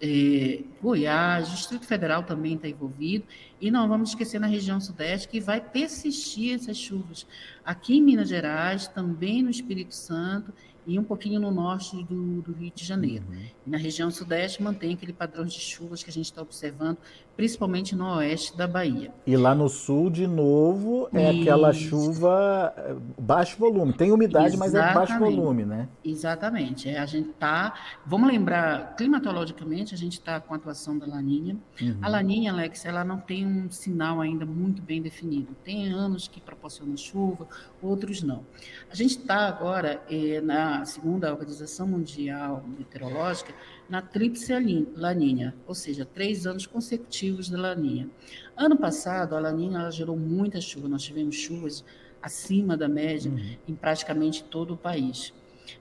é, 0.00 0.62
Goiás, 0.82 1.50
Distrito 1.50 1.86
Federal 1.86 2.22
também 2.22 2.54
está 2.54 2.68
envolvido, 2.68 3.24
e 3.60 3.70
não 3.70 3.88
vamos 3.88 4.10
esquecer 4.10 4.40
na 4.40 4.46
região 4.46 4.80
sudeste 4.80 5.28
que 5.28 5.40
vai 5.40 5.60
persistir 5.60 6.54
essas 6.54 6.76
chuvas. 6.76 7.26
Aqui 7.64 7.96
em 7.96 8.02
Minas 8.02 8.28
Gerais, 8.28 8.88
também 8.88 9.42
no 9.42 9.50
Espírito 9.50 9.94
Santo 9.94 10.52
e 10.88 10.98
um 10.98 11.04
pouquinho 11.04 11.38
no 11.38 11.50
norte 11.50 12.02
do, 12.04 12.40
do 12.40 12.52
Rio 12.52 12.72
de 12.74 12.82
Janeiro. 12.82 13.26
Uhum. 13.28 13.46
na 13.66 13.76
região 13.76 14.10
sudeste 14.10 14.62
mantém 14.62 14.94
aquele 14.94 15.12
padrão 15.12 15.44
de 15.44 15.60
chuvas 15.60 16.02
que 16.02 16.08
a 16.08 16.12
gente 16.12 16.24
está 16.24 16.40
observando, 16.40 16.96
principalmente 17.38 17.94
no 17.94 18.16
oeste 18.16 18.56
da 18.56 18.66
Bahia. 18.66 19.12
E 19.24 19.36
lá 19.36 19.54
no 19.54 19.68
sul, 19.68 20.10
de 20.10 20.26
novo, 20.26 21.08
é 21.14 21.30
Isso. 21.30 21.42
aquela 21.42 21.72
chuva 21.72 22.74
eh, 22.76 22.96
baixo 23.16 23.56
volume. 23.56 23.92
Tem 23.92 24.10
umidade, 24.10 24.56
Exatamente. 24.56 24.74
mas 24.74 24.90
é 24.90 24.92
baixo 24.92 25.18
volume, 25.20 25.64
né? 25.64 25.88
Exatamente. 26.04 26.88
É, 26.88 26.98
a 26.98 27.06
gente 27.06 27.30
está. 27.30 27.74
Vamos 28.04 28.28
lembrar, 28.28 28.96
climatologicamente, 28.96 29.94
a 29.94 29.96
gente 29.96 30.14
está 30.14 30.40
com 30.40 30.52
a 30.52 30.56
atuação 30.56 30.98
da 30.98 31.06
Laninha. 31.06 31.56
Uhum. 31.80 31.98
A 32.02 32.08
Laninha, 32.08 32.50
Alex, 32.50 32.84
ela 32.84 33.04
não 33.04 33.18
tem 33.18 33.46
um 33.46 33.70
sinal 33.70 34.20
ainda 34.20 34.44
muito 34.44 34.82
bem 34.82 35.00
definido. 35.00 35.54
Tem 35.62 35.92
anos 35.92 36.26
que 36.26 36.40
proporciona 36.40 36.96
chuva, 36.96 37.46
outros 37.80 38.20
não. 38.20 38.44
A 38.90 38.96
gente 38.96 39.16
está 39.16 39.46
agora 39.46 40.02
é, 40.10 40.40
na 40.40 40.84
segunda 40.84 41.30
Organização 41.30 41.86
Mundial 41.86 42.64
Meteorológica 42.76 43.54
na 43.88 44.02
tríplice 44.02 44.52
laninha, 44.94 45.54
ou 45.66 45.74
seja, 45.74 46.04
três 46.04 46.46
anos 46.46 46.66
consecutivos 46.66 47.48
da 47.48 47.58
laninha. 47.58 48.08
Ano 48.56 48.76
passado, 48.76 49.34
a 49.34 49.40
laninha 49.40 49.90
gerou 49.90 50.16
muita 50.16 50.60
chuva, 50.60 50.88
nós 50.88 51.02
tivemos 51.02 51.36
chuvas 51.36 51.84
acima 52.20 52.76
da 52.76 52.88
média 52.88 53.30
uhum. 53.30 53.56
em 53.66 53.74
praticamente 53.74 54.44
todo 54.44 54.74
o 54.74 54.76
país. 54.76 55.32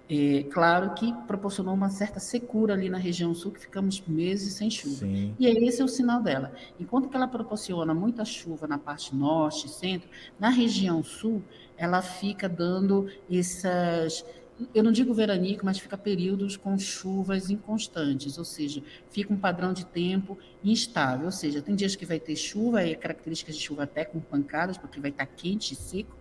É, 0.10 0.44
claro 0.52 0.94
que 0.94 1.14
proporcionou 1.26 1.74
uma 1.74 1.90
certa 1.90 2.20
secura 2.20 2.74
ali 2.74 2.90
na 2.90 2.98
região 2.98 3.34
sul, 3.34 3.52
que 3.52 3.62
ficamos 3.62 4.02
meses 4.08 4.54
sem 4.54 4.70
chuva. 4.70 5.06
Sim. 5.06 5.36
E 5.40 5.48
esse 5.48 5.82
é 5.82 5.86
o 5.86 5.88
sinal 5.88 6.22
dela. 6.22 6.54
Enquanto 6.80 7.10
que 7.10 7.16
ela 7.16 7.28
proporciona 7.28 7.94
muita 7.94 8.24
chuva 8.24 8.68
na 8.68 8.78
parte 8.78 9.16
norte 9.16 9.68
e 9.68 9.70
centro, 9.70 10.10
na 10.40 10.50
região 10.50 11.04
sul, 11.04 11.42
ela 11.78 12.02
fica 12.02 12.48
dando 12.48 13.10
essas 13.30 14.26
eu 14.74 14.84
não 14.84 14.92
digo 14.92 15.14
veranico, 15.14 15.66
mas 15.66 15.78
fica 15.78 15.98
períodos 15.98 16.58
com 16.58 16.78
chuvas 16.78 17.50
inconstantes, 17.50 18.38
ou 18.38 18.46
seja, 18.46 18.82
fica 19.10 19.34
um 19.34 19.38
padrão 19.38 19.74
de 19.74 19.86
tempo 19.86 20.38
instável, 20.64 21.26
ou 21.26 21.32
seja, 21.32 21.62
tem 21.62 21.76
dias 21.76 21.96
que 21.96 22.06
vai 22.06 22.20
ter 22.20 22.36
chuva, 22.36 22.84
e 22.84 22.96
características 22.96 23.56
de 23.56 23.62
chuva 23.62 23.84
até 23.84 24.04
com 24.04 24.20
pancadas, 24.20 24.78
porque 24.78 25.00
vai 25.00 25.12
estar 25.12 25.26
quente 25.26 25.74
e 25.74 25.76
seco, 25.76 26.18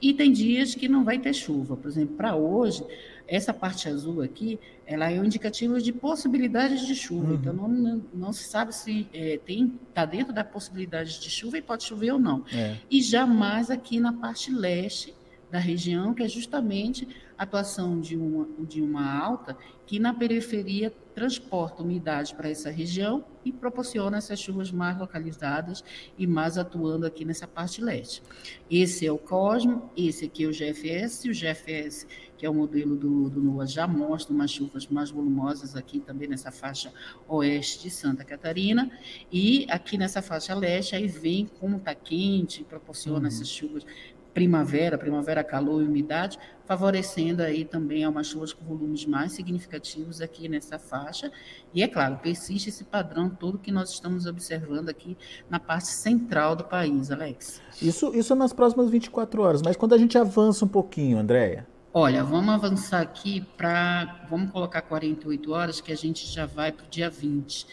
e 0.00 0.14
tem 0.14 0.32
dias 0.32 0.74
que 0.74 0.88
não 0.88 1.04
vai 1.04 1.18
ter 1.18 1.34
chuva. 1.34 1.76
Por 1.76 1.88
exemplo, 1.88 2.16
para 2.16 2.34
hoje, 2.34 2.82
essa 3.28 3.52
parte 3.52 3.88
azul 3.88 4.22
aqui, 4.22 4.58
ela 4.86 5.10
é 5.10 5.20
um 5.20 5.24
indicativo 5.24 5.80
de 5.80 5.92
possibilidades 5.92 6.86
de 6.86 6.94
chuva. 6.94 7.28
Uhum. 7.28 7.34
Então, 7.34 7.52
não, 7.52 7.68
não, 7.68 8.04
não, 8.12 8.32
se 8.32 8.44
sabe 8.44 8.74
se 8.74 9.06
é, 9.12 9.38
tem 9.44 9.78
está 9.88 10.04
dentro 10.04 10.32
da 10.32 10.42
possibilidade 10.42 11.20
de 11.20 11.30
chuva 11.30 11.58
e 11.58 11.62
pode 11.62 11.84
chover 11.84 12.12
ou 12.12 12.18
não. 12.18 12.44
É. 12.52 12.76
E 12.90 13.02
jamais 13.02 13.70
aqui 13.70 14.00
na 14.00 14.12
parte 14.12 14.50
leste 14.50 15.14
da 15.50 15.58
região, 15.58 16.14
que 16.14 16.22
é 16.22 16.28
justamente 16.28 17.08
a 17.36 17.42
atuação 17.42 18.00
de 18.00 18.16
uma, 18.16 18.46
de 18.66 18.80
uma 18.80 19.18
alta 19.18 19.56
que 19.86 19.98
na 19.98 20.14
periferia 20.14 20.92
transporta 21.14 21.82
umidade 21.82 22.34
para 22.34 22.48
essa 22.48 22.70
região 22.70 23.24
e 23.44 23.50
proporciona 23.50 24.18
essas 24.18 24.38
chuvas 24.38 24.70
mais 24.70 24.96
localizadas 24.98 25.82
e 26.16 26.26
mais 26.26 26.56
atuando 26.56 27.04
aqui 27.04 27.24
nessa 27.24 27.48
parte 27.48 27.82
leste. 27.82 28.22
Esse 28.70 29.06
é 29.06 29.12
o 29.12 29.18
Cosmo, 29.18 29.90
esse 29.96 30.26
aqui 30.26 30.44
é 30.44 30.46
o 30.46 30.52
GFS, 30.52 31.24
o 31.24 31.32
GFS, 31.32 32.06
que 32.38 32.46
é 32.46 32.50
o 32.50 32.54
modelo 32.54 32.96
do, 32.96 33.28
do 33.28 33.42
NOAA, 33.42 33.66
já 33.66 33.86
mostra 33.86 34.32
umas 34.32 34.50
chuvas 34.50 34.86
mais 34.86 35.10
volumosas 35.10 35.74
aqui 35.74 35.98
também 35.98 36.28
nessa 36.28 36.52
faixa 36.52 36.92
oeste 37.28 37.82
de 37.82 37.90
Santa 37.90 38.24
Catarina, 38.24 38.90
e 39.32 39.66
aqui 39.68 39.98
nessa 39.98 40.22
faixa 40.22 40.54
leste, 40.54 40.94
aí 40.94 41.08
vem 41.08 41.46
como 41.58 41.78
está 41.78 41.94
quente, 41.94 42.64
proporciona 42.64 43.20
uhum. 43.20 43.26
essas 43.26 43.48
chuvas 43.48 43.84
primavera, 44.32 44.96
primavera 44.96 45.42
calor 45.42 45.82
e 45.82 45.86
umidade, 45.86 46.38
favorecendo 46.64 47.42
aí 47.42 47.64
também 47.64 48.06
umas 48.06 48.28
chuvas 48.28 48.52
com 48.52 48.64
volumes 48.64 49.04
mais 49.04 49.32
significativos 49.32 50.20
aqui 50.20 50.48
nessa 50.48 50.78
faixa. 50.78 51.30
E 51.74 51.82
é 51.82 51.88
claro, 51.88 52.18
persiste 52.18 52.68
esse 52.68 52.84
padrão 52.84 53.28
todo 53.28 53.58
que 53.58 53.72
nós 53.72 53.90
estamos 53.90 54.26
observando 54.26 54.88
aqui 54.88 55.16
na 55.48 55.58
parte 55.58 55.88
central 55.88 56.54
do 56.54 56.64
país, 56.64 57.10
Alex. 57.10 57.60
Isso, 57.82 58.14
isso 58.14 58.34
nas 58.34 58.52
próximas 58.52 58.90
24 58.90 59.42
horas, 59.42 59.62
mas 59.62 59.76
quando 59.76 59.94
a 59.94 59.98
gente 59.98 60.16
avança 60.16 60.64
um 60.64 60.68
pouquinho, 60.68 61.18
Andréia? 61.18 61.66
Olha, 61.92 62.22
vamos 62.22 62.54
avançar 62.54 63.00
aqui 63.00 63.40
para. 63.56 64.24
Vamos 64.30 64.52
colocar 64.52 64.80
48 64.80 65.52
horas, 65.52 65.80
que 65.80 65.90
a 65.90 65.96
gente 65.96 66.24
já 66.24 66.46
vai 66.46 66.70
para 66.70 66.86
o 66.86 66.88
dia 66.88 67.10
20. 67.10 67.66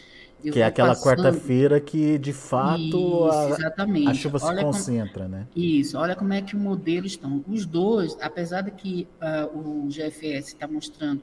Eu 0.44 0.52
que 0.52 0.60
é 0.60 0.64
aquela 0.66 0.94
quarta-feira 0.94 1.80
que, 1.80 2.16
de 2.18 2.32
fato, 2.32 2.78
isso, 2.78 3.24
a, 3.24 4.10
a, 4.10 4.14
chuva 4.14 4.38
olha 4.42 4.58
se 4.58 4.64
concentra, 4.64 5.24
como, 5.24 5.36
né? 5.36 5.48
Isso, 5.54 5.98
olha 5.98 6.14
como 6.14 6.32
é 6.32 6.40
que 6.40 6.54
o 6.54 6.58
modelo 6.58 7.06
estão. 7.06 7.44
Os 7.48 7.66
dois, 7.66 8.16
apesar 8.20 8.62
de 8.62 8.70
que 8.70 9.08
uh, 9.20 9.58
o 9.58 9.88
GFS 9.88 10.48
está 10.48 10.68
mostrando 10.68 11.22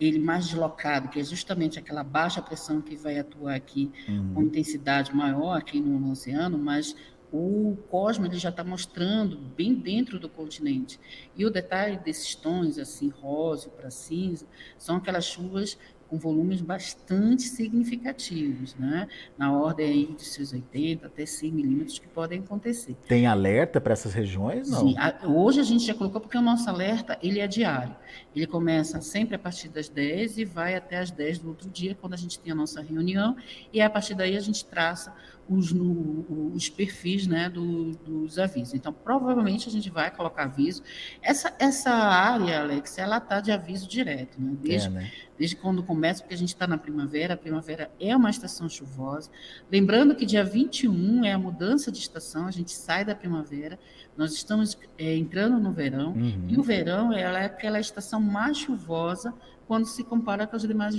ele 0.00 0.18
mais 0.18 0.46
deslocado, 0.46 1.08
que 1.08 1.20
é 1.20 1.24
justamente 1.24 1.78
aquela 1.78 2.02
baixa 2.02 2.40
pressão 2.40 2.80
que 2.80 2.96
vai 2.96 3.18
atuar 3.18 3.54
aqui 3.54 3.90
uhum. 4.08 4.34
com 4.34 4.42
intensidade 4.42 5.14
maior 5.14 5.56
aqui 5.56 5.80
no, 5.80 5.98
no 5.98 6.12
oceano, 6.12 6.58
mas 6.58 6.94
o 7.32 7.78
Cosmo 7.88 8.26
ele 8.26 8.36
já 8.36 8.50
está 8.50 8.62
mostrando 8.62 9.38
bem 9.38 9.74
dentro 9.74 10.18
do 10.18 10.28
continente. 10.28 11.00
E 11.34 11.46
o 11.46 11.50
detalhe 11.50 11.96
desses 11.98 12.34
tons, 12.34 12.78
assim, 12.78 13.08
rosa 13.08 13.70
para 13.70 13.90
cinza, 13.90 14.46
são 14.76 14.96
aquelas 14.96 15.24
chuvas 15.24 15.78
com 16.12 16.18
volumes 16.18 16.60
bastante 16.60 17.44
significativos, 17.44 18.74
né? 18.74 19.08
na 19.38 19.50
ordem 19.50 19.86
aí 19.86 20.14
de 20.14 20.22
seus 20.22 20.52
80 20.52 21.06
até 21.06 21.24
100 21.24 21.50
milímetros 21.50 21.98
que 21.98 22.06
podem 22.06 22.40
acontecer. 22.40 22.94
Tem 23.08 23.26
alerta 23.26 23.80
para 23.80 23.94
essas 23.94 24.12
regiões? 24.12 24.68
Não? 24.68 24.80
Sim, 24.80 24.94
a, 24.98 25.26
hoje 25.26 25.60
a 25.60 25.62
gente 25.62 25.86
já 25.86 25.94
colocou 25.94 26.20
porque 26.20 26.36
o 26.36 26.42
nosso 26.42 26.68
alerta 26.68 27.18
ele 27.22 27.40
é 27.40 27.46
diário. 27.46 27.96
Ele 28.36 28.46
começa 28.46 29.00
sempre 29.00 29.36
a 29.36 29.38
partir 29.38 29.70
das 29.70 29.88
10 29.88 30.36
e 30.36 30.44
vai 30.44 30.74
até 30.74 30.98
as 30.98 31.10
10 31.10 31.38
do 31.38 31.48
outro 31.48 31.70
dia, 31.70 31.96
quando 31.98 32.12
a 32.12 32.18
gente 32.18 32.38
tem 32.38 32.52
a 32.52 32.54
nossa 32.54 32.82
reunião, 32.82 33.34
e 33.72 33.80
a 33.80 33.88
partir 33.88 34.14
daí 34.14 34.36
a 34.36 34.40
gente 34.40 34.66
traça 34.66 35.14
os, 35.48 35.72
no, 35.72 36.52
os 36.54 36.68
perfis 36.68 37.26
né, 37.26 37.48
do, 37.48 37.90
dos 37.96 38.38
avisos. 38.38 38.74
Então, 38.74 38.92
provavelmente 38.92 39.68
a 39.68 39.72
gente 39.72 39.90
vai 39.90 40.10
colocar 40.10 40.44
aviso. 40.44 40.82
Essa, 41.20 41.54
essa 41.58 41.90
área, 41.90 42.60
Alex, 42.60 42.98
ela 42.98 43.18
está 43.18 43.40
de 43.40 43.50
aviso 43.50 43.88
direto, 43.88 44.40
né? 44.40 44.56
Desde, 44.60 44.88
é, 44.88 44.90
né? 44.90 45.12
desde 45.36 45.56
quando 45.56 45.82
começa, 45.82 46.22
porque 46.22 46.34
a 46.34 46.38
gente 46.38 46.50
está 46.50 46.66
na 46.66 46.78
primavera, 46.78 47.34
a 47.34 47.36
primavera 47.36 47.90
é 48.00 48.16
uma 48.16 48.30
estação 48.30 48.68
chuvosa. 48.68 49.30
Lembrando 49.70 50.14
que 50.14 50.24
dia 50.24 50.44
21 50.44 51.24
é 51.24 51.32
a 51.32 51.38
mudança 51.38 51.90
de 51.90 51.98
estação, 51.98 52.46
a 52.46 52.50
gente 52.50 52.72
sai 52.72 53.04
da 53.04 53.14
primavera, 53.14 53.78
nós 54.16 54.32
estamos 54.32 54.78
é, 54.98 55.16
entrando 55.16 55.58
no 55.58 55.72
verão, 55.72 56.12
uhum. 56.12 56.46
e 56.48 56.58
o 56.58 56.62
verão 56.62 57.12
ela 57.12 57.40
é 57.40 57.46
aquela 57.46 57.80
estação 57.80 58.20
mais 58.20 58.58
chuvosa 58.58 59.34
quando 59.66 59.86
se 59.86 60.04
compara 60.04 60.46
com 60.46 60.54
as 60.54 60.62
demais, 60.62 60.94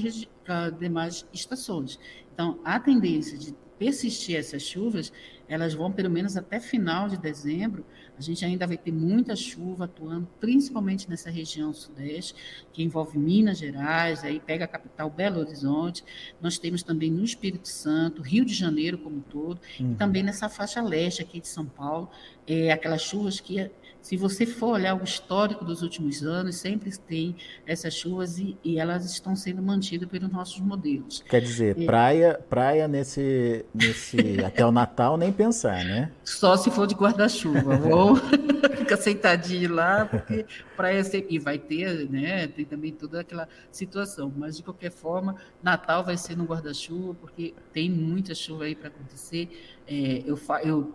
com 0.45 0.51
as 0.51 0.77
demais 0.77 1.25
estações. 1.31 2.00
Então, 2.33 2.59
a 2.65 2.79
tendência 2.79 3.38
de 3.38 3.53
persistir 3.77 4.38
essas 4.38 4.62
chuvas, 4.63 5.12
elas 5.48 5.74
vão 5.74 5.92
pelo 5.92 6.10
menos 6.10 6.38
até 6.38 6.60
final 6.60 7.08
de 7.08 7.18
dezembro. 7.18 7.86
A 8.18 8.22
gente 8.22 8.46
ainda 8.46 8.65
vai 8.65 8.77
ter 8.77 8.92
muita 8.92 9.36
chuva 9.36 9.86
atuando, 9.86 10.27
principalmente 10.39 11.10
nessa 11.10 11.30
região 11.30 11.74
sudeste, 11.74 12.36
que 12.72 12.84
envolve 12.84 13.18
Minas 13.18 13.58
Gerais, 13.58 14.24
aí 14.24 14.39
pega 14.39 14.65
a 14.65 14.68
capital 14.68 15.10
Belo 15.10 15.39
Horizonte. 15.39 16.03
Nós 16.42 16.58
temos 16.58 16.84
também 16.84 17.12
no 17.12 17.24
Espírito 17.24 17.68
Santo, 17.68 18.22
Rio 18.22 18.46
de 18.46 18.53
Janeiro 18.53 18.98
como 18.98 19.18
um 19.18 19.22
todo, 19.22 19.60
uhum. 19.80 19.92
e 19.92 19.96
também 19.96 20.24
nessa 20.24 20.48
faixa 20.48 20.82
leste 20.82 21.22
aqui 21.22 21.39
de 21.39 21.48
São 21.48 21.65
Paulo, 21.65 22.10
é, 22.48 22.72
aquelas 22.72 23.01
chuvas 23.01 23.39
que 23.39 23.70
se 24.03 24.17
você 24.17 24.45
for 24.45 24.74
olhar 24.74 25.00
o 25.00 25.03
histórico 25.03 25.63
dos 25.63 25.81
últimos 25.81 26.24
anos, 26.24 26.57
sempre 26.57 26.91
tem 27.07 27.38
essas 27.65 27.93
chuvas 27.93 28.38
e, 28.38 28.57
e 28.62 28.77
elas 28.77 29.05
estão 29.05 29.33
sendo 29.33 29.63
mantidas 29.63 30.10
pelos 30.10 30.29
nossos 30.29 30.60
modelos. 30.60 31.24
Quer 31.29 31.39
dizer, 31.39 31.79
é, 31.79 31.86
praia, 31.86 32.39
praia 32.50 32.86
nesse, 32.86 33.65
nesse 33.74 34.17
até 34.45 34.65
o 34.65 34.74
Natal 34.74 35.15
nem 35.15 35.31
pensar, 35.31 35.86
né? 35.86 36.12
Só 36.22 36.57
se 36.57 36.69
for 36.69 36.86
de 36.86 36.95
guarda-chuva. 36.95 37.77
Vou 37.79 38.19
ficar 38.84 38.98
sentadinho 38.98 39.74
lá, 39.74 40.06
porque 40.06 40.46
sempre 41.04 41.36
e 41.36 41.40
vai 41.40 41.58
ter, 41.58 42.10
né? 42.10 42.48
Tem 42.48 42.66
também 42.66 42.92
toda 42.92 43.22
aquela 43.22 43.48
situação. 43.72 44.32
Mas 44.36 44.58
de 44.58 44.63
qualquer 44.63 44.92
forma, 44.92 45.36
Natal 45.62 46.04
vai 46.04 46.18
ser 46.18 46.38
no 46.38 46.46
guarda-chuva, 46.46 47.13
porque 47.16 47.54
tem 47.72 47.90
muita 47.90 48.36
chuva 48.36 48.66
aí 48.66 48.75
para 48.75 48.90
acontecer. 48.90 49.50
É, 49.88 50.24
eu 50.25 50.36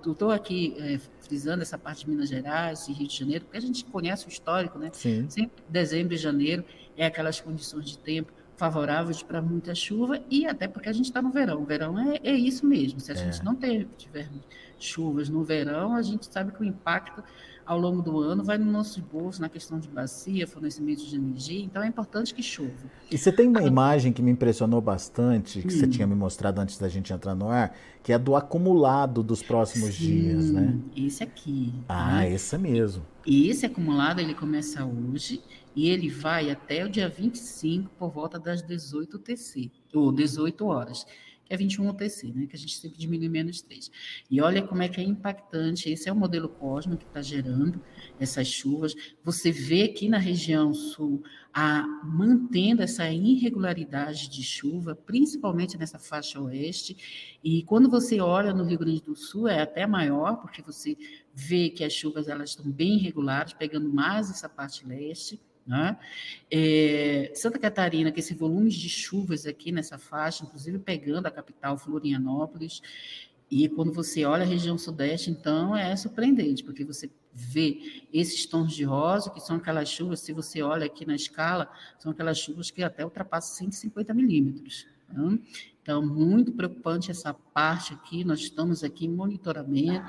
estou 0.07 0.31
aqui 0.31 0.77
é, 0.79 0.99
frisando 1.21 1.63
essa 1.63 1.77
parte 1.77 2.05
de 2.05 2.11
Minas 2.11 2.29
Gerais 2.29 2.89
e 2.89 2.93
Rio 2.93 3.09
de 3.09 3.17
Janeiro, 3.19 3.45
porque 3.45 3.59
a 3.59 3.63
gente 3.63 3.85
conhece 3.85 4.27
o 4.27 4.29
histórico, 4.29 4.79
né? 4.79 4.91
Sim. 4.93 5.27
Sempre 5.29 5.63
dezembro 5.69 6.15
e 6.15 6.17
janeiro 6.17 6.65
é 6.97 7.07
aquelas 7.07 7.41
condições 7.41 7.87
de 7.87 7.99
tempo 7.99 8.33
favoráveis 8.59 9.23
para 9.23 9.41
muita 9.41 9.73
chuva 9.73 10.21
e 10.29 10.45
até 10.45 10.67
porque 10.67 10.89
a 10.89 10.93
gente 10.93 11.07
está 11.07 11.23
no 11.23 11.31
verão. 11.31 11.63
O 11.63 11.65
verão 11.65 11.97
é, 11.99 12.19
é 12.25 12.33
isso 12.33 12.67
mesmo. 12.67 12.99
Se 12.99 13.13
a 13.13 13.15
é. 13.15 13.19
gente 13.19 13.45
não 13.45 13.55
ter, 13.55 13.87
tiver 13.97 14.29
chuvas 14.79 15.29
no 15.29 15.45
verão, 15.45 15.95
a 15.95 16.03
gente 16.03 16.27
sabe 16.27 16.53
que 16.53 16.61
o 16.61 16.65
impacto 16.65 17.23
ao 17.69 17.79
longo 17.79 18.01
do 18.01 18.19
ano, 18.19 18.43
vai 18.43 18.57
no 18.57 18.65
nosso 18.65 19.03
bolso 19.03 19.43
na 19.43 19.49
questão 19.51 19.79
de 19.79 19.87
bacia, 19.89 20.47
fornecimento 20.47 21.05
de 21.05 21.17
energia, 21.17 21.63
então 21.63 21.83
é 21.83 21.87
importante 21.87 22.33
que 22.33 22.43
chova. 22.43 22.73
E 23.11 23.19
você 23.19 23.31
tem 23.31 23.47
uma 23.47 23.63
imagem 23.63 24.11
que 24.11 24.23
me 24.23 24.31
impressionou 24.31 24.81
bastante, 24.81 25.61
que 25.61 25.67
hum. 25.67 25.71
você 25.71 25.87
tinha 25.87 26.07
me 26.07 26.15
mostrado 26.15 26.63
antes 26.63 26.79
da 26.79 26.89
gente 26.89 27.13
entrar 27.13 27.35
no 27.35 27.51
ar, 27.51 27.77
que 28.03 28.11
é 28.11 28.19
do 28.19 28.35
acumulado 28.35 29.23
dos 29.23 29.43
próximos 29.43 29.97
Sim, 29.97 30.07
dias, 30.07 30.51
né? 30.51 30.79
Esse 30.97 31.23
aqui. 31.23 31.75
Ah, 31.87 32.21
né? 32.21 32.33
esse 32.33 32.57
mesmo. 32.57 33.05
E 33.27 33.51
esse 33.51 33.67
acumulado, 33.67 34.21
ele 34.21 34.33
começa 34.33 34.83
hoje 34.87 35.43
e 35.77 35.91
ele 35.91 36.09
vai 36.09 36.51
até 36.51 36.87
o 36.87 36.89
dia 36.89 37.07
25, 37.07 37.91
por 37.99 38.11
volta 38.11 38.39
das 38.39 38.63
18 38.63 39.19
TC, 39.19 39.71
ou 39.93 40.11
18 40.11 40.65
horas 40.65 41.05
que 41.49 41.55
é 41.55 41.57
21 41.57 41.89
UTC, 41.89 42.33
né, 42.33 42.47
que 42.47 42.55
a 42.55 42.59
gente 42.59 42.77
sempre 42.77 42.99
diminui 42.99 43.29
menos 43.29 43.63
3. 43.63 43.91
E 44.31 44.41
olha 44.41 44.63
como 44.63 44.83
é 44.83 44.89
que 44.89 45.01
é 45.01 45.05
impactante, 45.05 45.91
esse 45.91 46.09
é 46.09 46.13
o 46.13 46.17
modelo 46.17 46.49
Cosmo 46.49 46.97
que 46.97 47.07
está 47.07 47.23
gerando 47.23 47.81
essas 48.21 48.47
chuvas. 48.47 48.95
Você 49.25 49.51
vê 49.51 49.85
aqui 49.85 50.09
na 50.09 50.19
região 50.19 50.75
sul 50.75 51.23
a 51.53 51.83
mantendo 52.05 52.83
essa 52.83 53.11
irregularidade 53.11 54.29
de 54.29 54.43
chuva, 54.43 54.95
principalmente 54.95 55.79
nessa 55.79 55.99
faixa 55.99 56.41
oeste. 56.41 57.39
E 57.43 57.63
quando 57.63 57.89
você 57.89 58.21
olha 58.21 58.53
no 58.53 58.65
Rio 58.65 58.79
Grande 58.79 59.03
do 59.03 59.17
Sul 59.17 59.49
é 59.49 59.63
até 59.63 59.87
maior, 59.87 60.37
porque 60.37 60.61
você 60.61 60.97
vê 61.35 61.71
que 61.71 61.83
as 61.83 61.93
chuvas 61.93 62.29
elas 62.29 62.51
estão 62.51 62.71
bem 62.71 62.97
irregulares, 62.97 63.55
pegando 63.55 63.89
mais 63.93 64.31
essa 64.31 64.49
parte 64.49 64.87
leste. 64.87 65.41
Né? 65.69 65.99
É, 66.51 67.31
Santa 67.35 67.59
Catarina, 67.59 68.11
que 68.11 68.21
esse 68.21 68.33
volume 68.33 68.71
de 68.71 68.89
chuvas 68.89 69.45
aqui 69.45 69.71
nessa 69.71 69.99
faixa, 69.99 70.43
inclusive 70.43 70.79
pegando 70.79 71.27
a 71.27 71.31
capital 71.31 71.77
Florianópolis, 71.77 72.81
e 73.51 73.69
quando 73.69 73.93
você 73.93 74.25
olha 74.25 74.45
a 74.45 74.47
região 74.47 74.79
sudeste, 74.79 75.31
então 75.31 75.77
é 75.77 75.95
surpreendente, 75.95 76.65
porque 76.65 76.85
você 76.85 77.11
vê 77.35 78.03
esses 78.13 78.47
tons 78.47 78.73
de 78.75 78.85
rosa, 78.85 79.31
que 79.31 79.41
são 79.41 79.57
aquelas 79.57 79.91
chuvas, 79.91 80.21
se 80.21 80.33
você 80.33 80.63
olha 80.63 80.87
aqui 80.87 81.05
na 81.05 81.15
escala, 81.15 81.71
são 81.99 82.13
aquelas 82.13 82.39
chuvas 82.39 82.71
que 82.71 82.83
até 82.83 83.05
ultrapassam 83.05 83.55
150 83.57 84.15
milímetros. 84.15 84.87
Né? 85.09 85.39
Então, 85.89 86.05
muito 86.05 86.53
preocupante 86.53 87.11
essa 87.11 87.33
parte 87.33 87.95
aqui, 87.95 88.23
nós 88.23 88.41
estamos 88.41 88.85
aqui 88.85 89.07
em 89.07 89.09
monitoramento, 89.09 90.05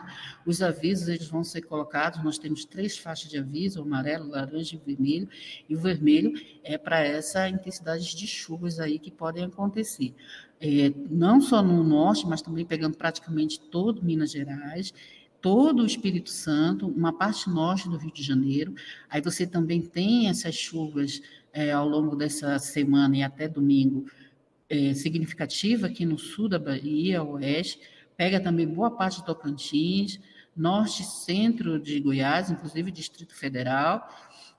os 0.45 0.61
avisos 0.61 1.07
eles 1.07 1.29
vão 1.29 1.41
ser 1.41 1.61
colocados, 1.61 2.21
nós 2.21 2.37
temos 2.37 2.65
três 2.65 2.97
faixas 2.97 3.29
de 3.29 3.37
aviso, 3.37 3.81
amarelo, 3.81 4.27
laranja 4.27 4.75
e 4.75 4.77
vermelho, 4.77 5.29
e 5.69 5.73
o 5.73 5.79
vermelho 5.79 6.33
é 6.65 6.77
para 6.77 6.99
essa 6.99 7.47
intensidade 7.47 8.13
de 8.13 8.27
chuvas 8.27 8.77
aí 8.77 8.99
que 8.99 9.09
podem 9.09 9.45
acontecer. 9.45 10.13
É, 10.59 10.91
não 11.09 11.39
só 11.39 11.63
no 11.63 11.81
norte, 11.81 12.27
mas 12.27 12.41
também 12.41 12.65
pegando 12.65 12.97
praticamente 12.97 13.57
todo 13.57 14.03
Minas 14.03 14.31
Gerais, 14.31 14.93
todo 15.39 15.83
o 15.83 15.85
Espírito 15.85 16.29
Santo, 16.29 16.89
uma 16.89 17.13
parte 17.13 17.49
norte 17.49 17.87
do 17.87 17.95
Rio 17.95 18.11
de 18.11 18.21
Janeiro. 18.21 18.75
Aí 19.09 19.21
você 19.21 19.47
também 19.47 19.81
tem 19.81 20.27
essas 20.27 20.55
chuvas 20.55 21.21
é, 21.53 21.71
ao 21.71 21.87
longo 21.87 22.17
dessa 22.17 22.59
semana 22.59 23.15
e 23.15 23.23
até 23.23 23.47
domingo 23.47 24.05
é, 24.69 24.93
significativa 24.93 25.87
aqui 25.87 26.05
no 26.05 26.17
sul 26.17 26.47
da 26.47 26.59
Bahia, 26.59 27.23
oeste, 27.23 27.79
pega 28.15 28.39
também 28.39 28.67
boa 28.67 28.91
parte 28.91 29.19
do 29.19 29.25
Tocantins, 29.25 30.19
norte 30.55 31.01
e 31.01 31.05
centro 31.05 31.79
de 31.79 31.99
Goiás, 31.99 32.51
inclusive 32.51 32.91
Distrito 32.91 33.33
Federal, 33.33 34.07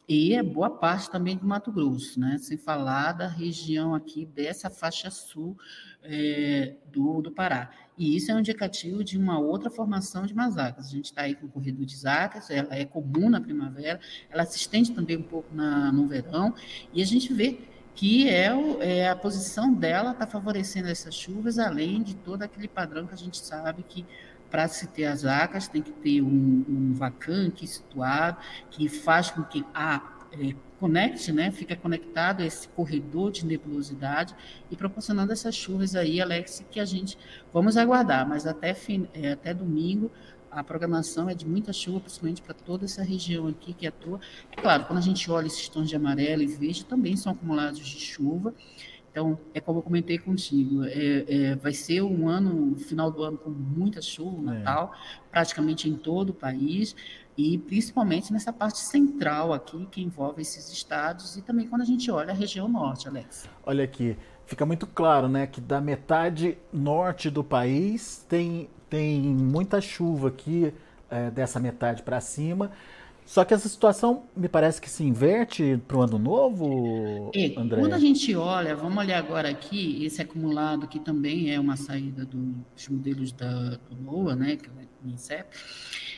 e 0.09 0.35
é 0.35 0.43
boa 0.43 0.71
parte 0.71 1.09
também 1.09 1.37
do 1.37 1.47
Mato 1.47 1.71
Grosso, 1.71 2.19
né? 2.19 2.37
sem 2.39 2.57
falar 2.57 3.13
da 3.13 3.29
região 3.29 3.95
aqui 3.95 4.27
dessa 4.27 4.69
faixa 4.69 5.09
sul 5.09 5.57
é, 6.03 6.75
do, 6.91 7.23
do 7.23 7.31
Pará. 7.31 7.71
E 7.97 8.17
isso 8.17 8.33
é 8.33 8.35
um 8.35 8.41
indicativo 8.41 9.05
de 9.05 9.17
uma 9.17 9.39
outra 9.39 9.71
formação 9.71 10.27
de 10.27 10.35
masacas. 10.35 10.89
A 10.89 10.91
gente 10.91 11.05
está 11.05 11.23
aí 11.23 11.37
com 11.37 11.47
o 11.47 11.49
corredor 11.49 11.85
de 11.85 11.97
zacas, 11.97 12.51
ela 12.51 12.75
é 12.75 12.85
comum 12.85 13.31
na 13.31 13.41
primavera, 13.41 14.01
ela 14.31 14.45
se 14.45 14.57
estende 14.57 14.91
também 14.91 15.19
um 15.19 15.23
pouco 15.23 15.55
na, 15.55 15.93
no 15.93 16.09
verão, 16.09 16.55
e 16.93 17.01
a 17.03 17.07
gente 17.07 17.33
vê 17.33 17.61
que 18.01 18.31
é, 18.31 18.51
o, 18.55 18.81
é 18.81 19.11
a 19.11 19.15
posição 19.15 19.75
dela 19.75 20.13
está 20.13 20.27
favorecendo 20.27 20.89
essas 20.89 21.15
chuvas, 21.15 21.59
além 21.59 22.03
de 22.03 22.17
todo 22.17 22.43
aquele 22.43 22.67
padrão 22.67 23.07
que 23.07 23.13
a 23.13 23.17
gente 23.17 23.37
sabe 23.37 23.83
que 23.87 24.07
para 24.51 24.67
se 24.69 24.87
ter 24.87 25.05
as 25.05 25.21
vacas 25.21 25.69
tem 25.69 25.83
que 25.83 25.93
ter 25.93 26.23
um, 26.23 26.65
um 26.67 26.95
vacante 26.95 27.67
situado 27.67 28.39
que 28.71 28.89
faz 28.89 29.31
com 29.31 29.43
que 29.43 29.63
a 29.75 30.01
é, 30.33 30.55
conecte, 30.79 31.31
né, 31.31 31.51
fica 31.51 31.77
conectado 31.77 32.41
a 32.41 32.47
esse 32.47 32.67
corredor 32.69 33.33
de 33.33 33.45
nebulosidade 33.45 34.35
e 34.71 34.77
proporcionando 34.77 35.31
essas 35.31 35.55
chuvas 35.55 35.95
aí, 35.95 36.23
Alex, 36.23 36.65
que 36.71 36.81
a 36.81 36.87
gente 36.87 37.19
vamos 37.53 37.77
aguardar, 37.77 38.27
mas 38.27 38.47
até, 38.47 38.73
fim, 38.73 39.11
é, 39.13 39.33
até 39.33 39.53
domingo 39.53 40.11
a 40.51 40.65
programação 40.65 41.29
é 41.29 41.35
de 41.35 41.47
muita 41.47 41.73
chuva, 41.73 42.01
principalmente 42.01 42.43
para 42.43 42.55
toda 42.55 42.85
essa 42.85 43.03
região 43.03 43.47
aqui 43.47 43.73
que 43.73 43.87
atua. 43.87 44.21
É 44.51 44.61
claro, 44.61 44.85
quando 44.85 44.99
a 44.99 45.03
gente 45.03 45.31
olha 45.31 45.47
esses 45.47 45.69
tons 45.69 45.89
de 45.89 45.97
amarelo 45.97 46.43
e 46.43 46.47
verde, 46.47 46.85
também 46.85 47.17
são 47.17 47.33
acumulados 47.33 47.79
de 47.79 48.01
chuva. 48.01 48.55
Então, 49.11 49.39
é 49.53 49.61
como 49.61 49.81
eu 49.81 49.83
comentei 49.83 50.19
contigo, 50.19 50.85
é, 50.85 51.25
é, 51.27 51.55
vai 51.57 51.73
ser 51.73 52.01
um 52.01 52.29
ano, 52.29 52.77
final 52.77 53.11
do 53.11 53.23
ano, 53.25 53.37
com 53.39 53.51
muita 53.51 54.01
chuva, 54.01 54.55
é. 54.55 54.59
Natal, 54.59 54.95
é. 54.95 55.31
praticamente 55.31 55.89
em 55.89 55.97
todo 55.97 56.31
o 56.31 56.35
país, 56.35 56.95
e 57.37 57.59
principalmente 57.59 58.33
nessa 58.33 58.53
parte 58.53 58.79
central 58.79 59.53
aqui, 59.53 59.85
que 59.91 60.01
envolve 60.01 60.43
esses 60.43 60.71
estados, 60.71 61.37
e 61.37 61.43
também 61.43 61.67
quando 61.67 61.83
a 61.83 61.85
gente 61.85 62.09
olha 62.11 62.31
a 62.31 62.35
região 62.35 62.69
norte, 62.69 63.09
Alex. 63.09 63.49
Olha 63.65 63.83
aqui, 63.83 64.17
fica 64.47 64.65
muito 64.65 64.87
claro, 64.87 65.29
né, 65.29 65.45
que 65.47 65.61
da 65.61 65.81
metade 65.81 66.57
norte 66.73 67.31
do 67.31 67.43
país 67.43 68.25
tem 68.29 68.69
tem 68.91 69.21
muita 69.21 69.81
chuva 69.81 70.29
aqui 70.29 70.75
é, 71.09 71.31
dessa 71.31 71.61
metade 71.61 72.03
para 72.03 72.21
cima. 72.21 72.71
Só 73.25 73.45
que 73.45 73.55
essa 73.55 73.69
situação 73.69 74.25
me 74.37 74.49
parece 74.49 74.81
que 74.81 74.91
se 74.91 75.05
inverte 75.05 75.81
para 75.87 75.97
o 75.97 76.03
ano 76.03 76.19
novo, 76.19 77.31
é, 77.33 77.55
André. 77.57 77.81
Quando 77.81 77.93
a 77.93 77.99
gente 77.99 78.35
olha, 78.35 78.75
vamos 78.75 78.99
olhar 78.99 79.19
agora 79.19 79.49
aqui, 79.49 80.05
esse 80.05 80.21
acumulado 80.21 80.89
que 80.89 80.99
também 80.99 81.55
é 81.55 81.61
uma 81.61 81.77
saída 81.77 82.25
dos 82.25 82.89
modelos 82.89 83.31
da, 83.31 83.79
do 83.89 83.95
NOAA, 84.03 84.35
né, 84.35 84.57
que 84.57 84.67
é 84.67 84.73
o 85.05 85.09
INSEP. 85.09 85.47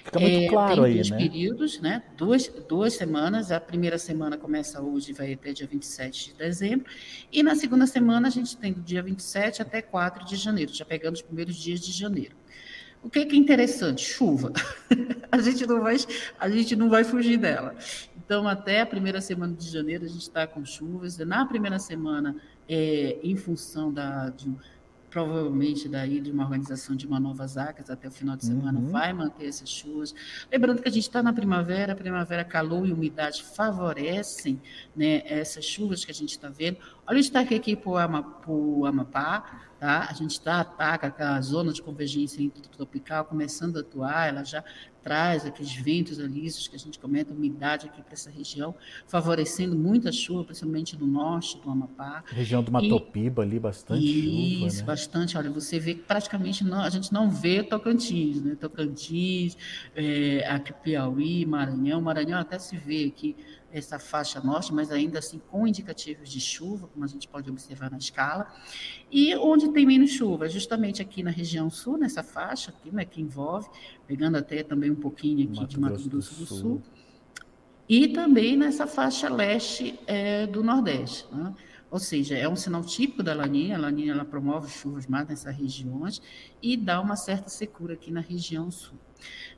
Fica 0.04 0.18
muito 0.18 0.36
é, 0.36 0.48
claro 0.48 0.82
aí, 0.84 0.94
dois 0.94 1.10
né? 1.10 1.18
períodos, 1.18 1.80
né? 1.80 2.02
Duas, 2.16 2.48
duas 2.68 2.94
semanas. 2.94 3.52
A 3.52 3.60
primeira 3.60 3.98
semana 3.98 4.36
começa 4.36 4.80
hoje 4.80 5.10
e 5.10 5.14
vai 5.14 5.32
até 5.34 5.52
dia 5.52 5.66
27 5.66 6.30
de 6.30 6.34
dezembro. 6.34 6.86
E 7.30 7.42
na 7.42 7.54
segunda 7.54 7.86
semana 7.86 8.26
a 8.26 8.30
gente 8.30 8.56
tem 8.56 8.72
do 8.72 8.80
dia 8.80 9.02
27 9.02 9.62
até 9.62 9.80
4 9.80 10.24
de 10.24 10.34
janeiro, 10.36 10.72
já 10.74 10.84
pegando 10.84 11.14
os 11.14 11.22
primeiros 11.22 11.56
dias 11.56 11.78
de 11.78 11.92
janeiro. 11.92 12.34
O 13.02 13.10
que 13.10 13.18
é, 13.20 13.24
que 13.24 13.34
é 13.34 13.38
interessante? 13.38 14.04
Chuva. 14.04 14.52
a, 15.30 15.38
gente 15.40 15.66
não 15.66 15.80
vai, 15.80 15.96
a 16.38 16.48
gente 16.48 16.76
não 16.76 16.88
vai 16.88 17.02
fugir 17.04 17.36
dela. 17.36 17.74
Então, 18.24 18.46
até 18.46 18.80
a 18.80 18.86
primeira 18.86 19.20
semana 19.20 19.54
de 19.54 19.68
janeiro, 19.68 20.04
a 20.04 20.08
gente 20.08 20.22
está 20.22 20.46
com 20.46 20.64
chuvas. 20.64 21.18
Na 21.18 21.44
primeira 21.44 21.78
semana, 21.78 22.36
é, 22.68 23.18
em 23.22 23.36
função 23.36 23.92
da, 23.92 24.30
de, 24.30 24.50
provavelmente 25.12 25.88
daí 25.88 26.20
de 26.20 26.32
uma 26.32 26.44
organização 26.44 26.96
de 26.96 27.06
uma 27.06 27.20
nova 27.20 27.46
zacas 27.46 27.90
até 27.90 28.08
o 28.08 28.10
final 28.10 28.34
de 28.34 28.46
semana 28.46 28.78
uhum. 28.78 28.90
vai 28.90 29.12
manter 29.12 29.46
essas 29.46 29.68
chuvas. 29.68 30.14
Lembrando 30.50 30.80
que 30.80 30.88
a 30.88 30.90
gente 30.90 31.02
está 31.02 31.22
na 31.22 31.32
primavera, 31.32 31.92
a 31.92 31.96
primavera, 31.96 32.42
calor 32.42 32.86
e 32.88 32.92
umidade 32.92 33.44
favorecem 33.44 34.60
né, 34.96 35.22
essas 35.26 35.64
chuvas 35.64 36.02
que 36.02 36.10
a 36.10 36.14
gente 36.14 36.30
está 36.30 36.48
vendo. 36.48 36.78
Olha 37.06 37.18
o 37.18 37.20
destaque 37.20 37.54
aqui 37.54 37.74
para 37.74 37.90
o 38.46 38.86
Amapá, 38.86 39.60
tá? 39.78 40.06
A 40.08 40.12
gente 40.12 40.30
está 40.30 40.60
ataca 40.60 41.08
aquela 41.08 41.40
zona 41.40 41.72
de 41.72 41.82
convergência 41.82 42.48
tropical 42.70 43.24
começando 43.24 43.76
a 43.76 43.80
atuar, 43.80 44.28
ela 44.28 44.44
já 44.44 44.62
traz 45.02 45.44
aqueles 45.44 45.74
ventos 45.74 46.20
alisos 46.20 46.68
que 46.68 46.76
a 46.76 46.78
gente 46.78 47.00
comenta, 47.00 47.32
umidade 47.32 47.86
aqui 47.86 48.00
para 48.00 48.12
essa 48.12 48.30
região, 48.30 48.72
favorecendo 49.06 49.76
muita 49.76 50.12
chuva, 50.12 50.44
principalmente 50.44 50.96
no 50.96 51.06
norte 51.06 51.60
do 51.60 51.68
Amapá. 51.68 52.22
Região 52.28 52.62
do 52.62 52.70
Matopiba 52.70 53.42
e, 53.42 53.46
ali, 53.46 53.58
bastante 53.58 54.04
isso, 54.04 54.54
chuva, 54.54 54.66
Isso, 54.68 54.78
né? 54.78 54.84
bastante. 54.84 55.36
Olha, 55.36 55.50
você 55.50 55.80
vê 55.80 55.94
que 55.94 56.02
praticamente 56.02 56.62
não, 56.62 56.80
a 56.80 56.88
gente 56.88 57.12
não 57.12 57.28
vê 57.28 57.64
Tocantins, 57.64 58.40
né? 58.40 58.54
Tocantins, 58.54 59.56
é, 59.96 60.46
aqui 60.48 60.72
Piauí, 60.72 61.44
Maranhão. 61.44 62.00
Maranhão 62.00 62.38
até 62.38 62.60
se 62.60 62.76
vê 62.76 63.06
aqui 63.06 63.34
essa 63.72 63.98
faixa 63.98 64.40
norte, 64.40 64.72
mas 64.72 64.90
ainda 64.90 65.18
assim 65.18 65.40
com 65.50 65.66
indicativos 65.66 66.28
de 66.28 66.40
chuva, 66.40 66.86
como 66.88 67.04
a 67.04 67.08
gente 67.08 67.26
pode 67.26 67.50
observar 67.50 67.90
na 67.90 67.96
escala. 67.96 68.52
E 69.10 69.34
onde 69.36 69.72
tem 69.72 69.86
menos 69.86 70.10
chuva, 70.10 70.48
justamente 70.48 71.00
aqui 71.00 71.22
na 71.22 71.30
região 71.30 71.70
sul, 71.70 71.96
nessa 71.96 72.22
faixa 72.22 72.70
aqui, 72.70 72.94
né, 72.94 73.04
que 73.04 73.20
envolve, 73.20 73.68
pegando 74.06 74.36
até 74.36 74.62
também 74.62 74.90
um 74.90 74.96
pouquinho 74.96 75.44
aqui 75.44 75.60
Mato 75.60 75.68
de 75.68 75.80
Mato 75.80 75.94
Grosso 75.94 76.08
do, 76.08 76.22
Sul, 76.22 76.36
do 76.36 76.46
Sul, 76.46 76.82
e 77.88 78.08
também 78.08 78.56
nessa 78.56 78.86
faixa 78.86 79.28
leste 79.28 79.98
é, 80.06 80.46
do 80.46 80.62
Nordeste. 80.62 81.26
Né? 81.32 81.54
Ou 81.92 81.98
seja, 81.98 82.34
é 82.38 82.48
um 82.48 82.56
sinal 82.56 82.82
típico 82.82 83.22
da 83.22 83.34
laninha. 83.34 83.76
A 83.76 83.78
laninha 83.78 84.12
ela 84.12 84.24
promove 84.24 84.70
chuvas 84.70 85.06
mais 85.06 85.28
nessas 85.28 85.54
regiões 85.54 86.22
e 86.62 86.74
dá 86.74 86.98
uma 86.98 87.16
certa 87.16 87.50
secura 87.50 87.92
aqui 87.92 88.10
na 88.10 88.22
região 88.22 88.70
sul. 88.70 88.96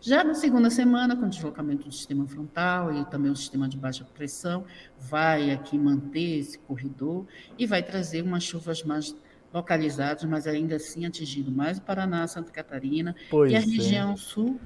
Já 0.01 0.25
na 0.25 0.35
segunda 0.35 0.69
semana, 0.69 1.17
com 1.17 1.27
o 1.27 1.29
deslocamento 1.29 1.85
do 1.85 1.95
sistema 1.95 2.27
frontal 2.27 2.93
e 2.93 3.05
também 3.05 3.31
o 3.31 3.37
sistema 3.37 3.69
de 3.69 3.77
baixa 3.77 4.05
pressão, 4.05 4.65
vai 4.99 5.53
aqui 5.53 5.79
manter 5.79 6.41
esse 6.41 6.59
corredor 6.59 7.25
e 7.57 7.69
vai 7.69 7.85
trazer 7.85 8.23
umas 8.23 8.43
chuvas 8.43 8.83
mais 8.83 9.15
localizados, 9.55 10.25
mas 10.25 10.49
ainda 10.49 10.75
assim 10.75 11.07
atingindo 11.07 11.53
mais 11.53 11.79
o 11.79 11.83
Paraná, 11.83 12.27
Santa 12.27 12.51
Catarina 12.51 13.15
pois 13.31 13.53
e 13.53 13.55
a 13.55 13.61
é. 13.61 13.63
região 13.63 14.17
sul, 14.17 14.59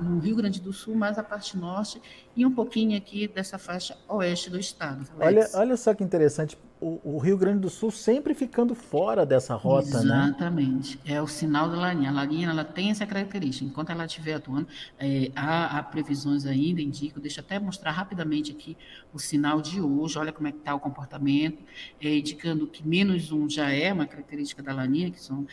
no 0.00 0.18
Rio 0.18 0.34
Grande 0.34 0.60
do 0.60 0.72
Sul, 0.72 0.96
mais 0.96 1.16
a 1.16 1.22
parte 1.22 1.56
norte 1.56 2.02
e 2.34 2.44
um 2.44 2.50
pouquinho 2.52 2.98
aqui 2.98 3.28
dessa 3.28 3.56
faixa 3.56 3.96
oeste 4.08 4.50
do 4.50 4.58
estado. 4.58 5.08
Olha, 5.20 5.48
olha 5.54 5.76
só 5.76 5.94
que 5.94 6.02
interessante, 6.02 6.58
o, 6.84 7.00
o, 7.14 7.18
Rio 7.18 7.38
Grande 7.38 7.60
do 7.60 7.70
Sul 7.70 7.90
sempre 7.90 8.34
ficando 8.34 8.74
fora 8.74 9.24
dessa 9.24 9.54
rota, 9.54 9.88
Exatamente. 9.88 10.12
né? 10.12 10.24
Exatamente. 10.26 11.00
É 11.06 11.22
o 11.22 11.26
sinal 11.26 11.70
da 11.70 11.76
larinha. 11.76 12.10
A 12.10 12.12
larinha 12.12 12.50
ela 12.50 12.62
tem 12.62 12.90
essa 12.90 13.06
característica. 13.06 13.64
Enquanto 13.64 13.88
ela 13.88 14.04
estiver 14.04 14.34
atuando, 14.34 14.68
é, 14.98 15.30
há, 15.34 15.78
há, 15.78 15.82
previsões 15.82 16.44
ainda, 16.44 16.82
indicam, 16.82 17.22
deixa 17.22 17.40
até 17.40 17.58
mostrar 17.58 17.90
rapidamente 17.90 18.52
aqui 18.52 18.76
o 19.14 19.18
sinal 19.18 19.62
de 19.62 19.80
hoje, 19.80 20.18
olha 20.18 20.30
como 20.30 20.46
é 20.46 20.52
que 20.52 20.58
está 20.58 20.74
o 20.74 20.80
comportamento, 20.80 21.62
é, 22.02 22.18
indicando 22.18 22.66
que 22.66 22.86
menos 22.86 23.32
um 23.32 23.48
já 23.48 23.70
é 23.70 23.90
uma 23.90 24.06
característica 24.06 24.62
da 24.62 24.74
larinha, 24.74 25.10
que 25.10 25.20
são 25.20 25.46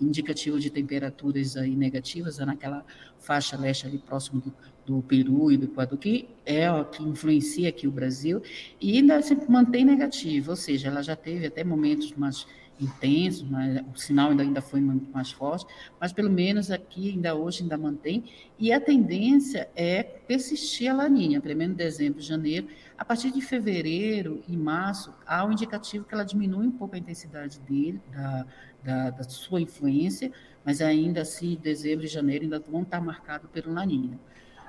indicativo 0.00 0.58
de 0.58 0.70
temperaturas 0.70 1.56
aí 1.56 1.74
negativas, 1.74 2.40
é 2.40 2.44
naquela 2.44 2.84
faixa 3.18 3.56
leste 3.56 3.86
ali 3.86 3.98
próximo 3.98 4.40
do, 4.40 4.54
do 4.86 5.02
Peru 5.02 5.52
e 5.52 5.56
do 5.56 5.66
Equador, 5.66 5.98
que 5.98 6.28
é 6.44 6.70
o 6.70 6.84
que 6.84 7.02
influencia 7.02 7.68
aqui 7.68 7.86
o 7.86 7.90
Brasil, 7.90 8.42
e 8.80 8.96
ainda 8.96 9.20
se 9.22 9.34
mantém 9.48 9.84
negativo, 9.84 10.50
ou 10.50 10.56
seja, 10.56 10.88
ela 10.88 11.02
já 11.02 11.14
teve 11.14 11.46
até 11.46 11.62
momentos 11.62 12.12
mais 12.14 12.46
intensos, 12.80 13.42
mas 13.42 13.82
o 13.94 13.98
sinal 13.98 14.30
ainda, 14.30 14.42
ainda 14.42 14.60
foi 14.60 14.80
muito 14.80 15.10
mais 15.12 15.30
forte, 15.30 15.66
mas 16.00 16.12
pelo 16.12 16.30
menos 16.30 16.70
aqui 16.70 17.10
ainda 17.10 17.34
hoje 17.34 17.62
ainda 17.62 17.76
mantém, 17.76 18.24
e 18.58 18.72
a 18.72 18.80
tendência 18.80 19.68
é 19.76 20.02
persistir 20.02 20.90
a 20.90 20.94
laninha, 20.94 21.40
pelo 21.40 21.56
menos 21.56 21.76
dezembro, 21.76 22.20
janeiro, 22.20 22.68
a 22.96 23.04
partir 23.04 23.30
de 23.30 23.40
fevereiro 23.40 24.42
e 24.48 24.56
março, 24.56 25.12
há 25.26 25.44
um 25.44 25.52
indicativo 25.52 26.04
que 26.04 26.14
ela 26.14 26.24
diminui 26.24 26.66
um 26.66 26.72
pouco 26.72 26.94
a 26.94 26.98
intensidade 26.98 27.58
dele, 27.60 28.00
da, 28.12 28.46
da, 28.82 29.10
da 29.10 29.22
sua 29.24 29.60
influência, 29.60 30.32
mas 30.64 30.80
ainda 30.80 31.22
assim, 31.22 31.58
dezembro 31.60 32.04
e 32.04 32.08
janeiro 32.08 32.44
ainda 32.44 32.60
vão 32.60 32.82
estar 32.82 33.00
marcados 33.00 33.48
pelo 33.50 33.72
Laninha. 33.72 34.18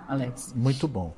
Alex. 0.08 0.54
Muito 0.56 0.88
bom. 0.88 1.14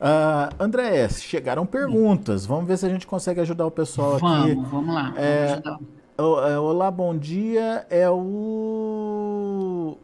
Uh, 0.00 0.54
André, 0.58 1.08
chegaram 1.10 1.66
perguntas. 1.66 2.46
Vamos 2.46 2.66
ver 2.66 2.78
se 2.78 2.86
a 2.86 2.88
gente 2.88 3.06
consegue 3.06 3.40
ajudar 3.40 3.66
o 3.66 3.70
pessoal 3.70 4.18
vamos, 4.18 4.44
aqui. 4.44 4.54
Vamos, 4.54 4.70
vamos 4.70 4.94
lá. 4.94 5.14
É, 5.16 5.60
é, 5.64 5.78
olá, 6.20 6.90
bom 6.90 7.16
dia. 7.16 7.86
É 7.88 8.08
o 8.08 9.96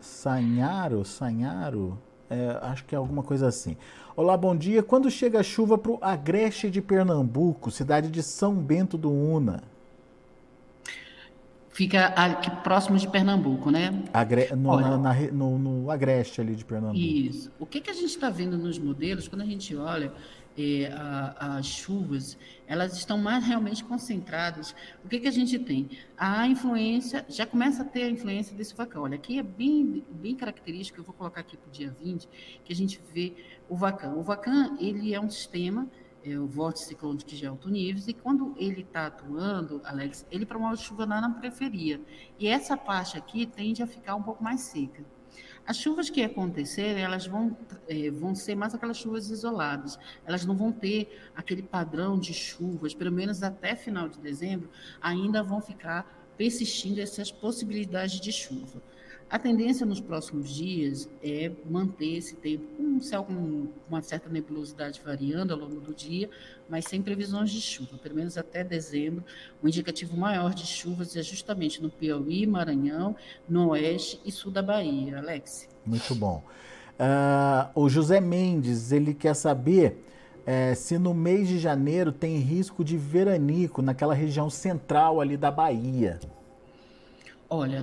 Sanharo, 0.00 1.04
Sanharo, 1.04 1.98
é, 2.30 2.58
acho 2.62 2.84
que 2.84 2.94
é 2.94 2.98
alguma 2.98 3.22
coisa 3.22 3.46
assim. 3.46 3.76
Olá, 4.16 4.36
bom 4.36 4.56
dia. 4.56 4.82
Quando 4.82 5.10
chega 5.10 5.40
a 5.40 5.42
chuva 5.42 5.76
para 5.76 5.92
o 5.92 5.98
Agreste 6.00 6.70
de 6.70 6.80
Pernambuco, 6.80 7.70
cidade 7.70 8.08
de 8.08 8.22
São 8.22 8.54
Bento 8.54 8.96
do 8.96 9.10
Una? 9.10 9.62
Fica 11.70 12.06
aqui 12.06 12.50
próximo 12.62 12.96
de 12.96 13.06
Pernambuco, 13.06 13.70
né? 13.70 14.02
Agre 14.10 14.48
no, 14.56 14.70
olha, 14.70 14.96
na, 14.96 15.12
no, 15.30 15.58
no, 15.58 15.90
Agreste 15.90 16.40
ali 16.40 16.54
de 16.56 16.64
Pernambuco. 16.64 16.98
Isso. 16.98 17.52
O 17.58 17.66
que, 17.66 17.82
que 17.82 17.90
a 17.90 17.92
gente 17.92 18.06
está 18.06 18.30
vendo 18.30 18.56
nos 18.56 18.78
modelos, 18.78 19.28
quando 19.28 19.42
a 19.42 19.44
gente 19.44 19.76
olha 19.76 20.10
é, 20.56 20.86
a, 20.92 21.56
as 21.56 21.66
chuvas, 21.66 22.36
elas 22.66 22.96
estão 22.96 23.18
mais 23.18 23.44
realmente 23.44 23.84
concentradas. 23.84 24.74
O 25.04 25.08
que, 25.08 25.20
que 25.20 25.28
a 25.28 25.32
gente 25.32 25.58
tem? 25.58 25.90
A 26.16 26.46
influência, 26.46 27.24
já 27.28 27.46
começa 27.46 27.82
a 27.82 27.84
ter 27.84 28.04
a 28.04 28.10
influência 28.10 28.56
desse 28.56 28.74
vacão. 28.74 29.02
Olha, 29.02 29.16
aqui 29.16 29.38
é 29.38 29.42
bem, 29.42 30.04
bem 30.10 30.34
característico, 30.34 31.00
eu 31.00 31.04
vou 31.04 31.14
colocar 31.14 31.40
aqui 31.40 31.56
para 31.56 31.68
o 31.68 31.72
dia 31.72 31.94
20, 32.02 32.28
que 32.64 32.72
a 32.72 32.76
gente 32.76 33.00
vê 33.12 33.34
o 33.68 33.76
vacão. 33.76 34.18
O 34.18 34.22
vacão, 34.22 34.76
ele 34.80 35.14
é 35.14 35.20
um 35.20 35.30
sistema 35.30 35.88
é, 36.26 36.36
o 36.36 36.46
vórtice 36.46 36.86
ciclônico 36.86 37.30
de 37.30 37.46
alto 37.46 37.70
nível, 37.70 38.02
e 38.04 38.12
quando 38.12 38.52
ele 38.56 38.80
está 38.80 39.06
atuando, 39.06 39.80
Alex, 39.84 40.26
ele 40.28 40.44
promove 40.44 40.82
chuva 40.82 41.04
lá 41.04 41.20
na 41.20 41.30
periferia. 41.30 42.00
E 42.36 42.48
essa 42.48 42.76
parte 42.76 43.16
aqui 43.16 43.46
tende 43.46 43.80
a 43.80 43.86
ficar 43.86 44.16
um 44.16 44.22
pouco 44.22 44.42
mais 44.42 44.62
seca. 44.62 45.04
As 45.66 45.78
chuvas 45.78 46.08
que 46.08 46.22
acontecerem, 46.22 47.02
elas 47.02 47.26
vão, 47.26 47.56
é, 47.88 48.08
vão 48.10 48.36
ser 48.36 48.54
mais 48.54 48.72
aquelas 48.72 48.98
chuvas 48.98 49.30
isoladas. 49.30 49.98
Elas 50.24 50.44
não 50.44 50.56
vão 50.56 50.70
ter 50.70 51.20
aquele 51.34 51.62
padrão 51.62 52.18
de 52.18 52.32
chuvas, 52.32 52.94
pelo 52.94 53.10
menos 53.10 53.42
até 53.42 53.74
final 53.74 54.08
de 54.08 54.18
dezembro, 54.20 54.70
ainda 55.00 55.42
vão 55.42 55.60
ficar 55.60 56.30
persistindo 56.36 57.00
essas 57.00 57.32
possibilidades 57.32 58.20
de 58.20 58.30
chuva. 58.30 58.80
A 59.28 59.40
tendência 59.40 59.84
nos 59.84 60.00
próximos 60.00 60.48
dias 60.48 61.08
é 61.20 61.50
manter 61.68 62.16
esse 62.16 62.36
tempo 62.36 62.64
com 62.76 62.82
um 62.84 63.00
céu 63.00 63.24
com 63.24 63.66
uma 63.88 64.00
certa 64.00 64.28
nebulosidade 64.28 65.00
variando 65.04 65.52
ao 65.52 65.58
longo 65.58 65.80
do 65.80 65.92
dia, 65.92 66.30
mas 66.68 66.84
sem 66.84 67.02
previsões 67.02 67.50
de 67.50 67.60
chuva, 67.60 67.98
pelo 67.98 68.14
menos 68.14 68.38
até 68.38 68.62
dezembro. 68.62 69.24
O 69.60 69.66
indicativo 69.66 70.16
maior 70.16 70.54
de 70.54 70.64
chuvas 70.64 71.16
é 71.16 71.22
justamente 71.22 71.82
no 71.82 71.90
Piauí, 71.90 72.46
Maranhão, 72.46 73.16
no 73.48 73.70
oeste 73.70 74.20
e 74.24 74.30
sul 74.30 74.52
da 74.52 74.62
Bahia. 74.62 75.18
Alex. 75.18 75.68
Muito 75.84 76.14
bom. 76.14 76.44
Uh, 76.98 77.82
o 77.82 77.88
José 77.88 78.20
Mendes, 78.20 78.92
ele 78.92 79.12
quer 79.12 79.34
saber 79.34 80.04
é, 80.46 80.72
se 80.76 80.96
no 80.96 81.12
mês 81.12 81.48
de 81.48 81.58
janeiro 81.58 82.12
tem 82.12 82.36
risco 82.38 82.84
de 82.84 82.96
veranico 82.96 83.82
naquela 83.82 84.14
região 84.14 84.48
central 84.48 85.20
ali 85.20 85.36
da 85.36 85.50
Bahia. 85.50 86.20
Olha, 87.48 87.82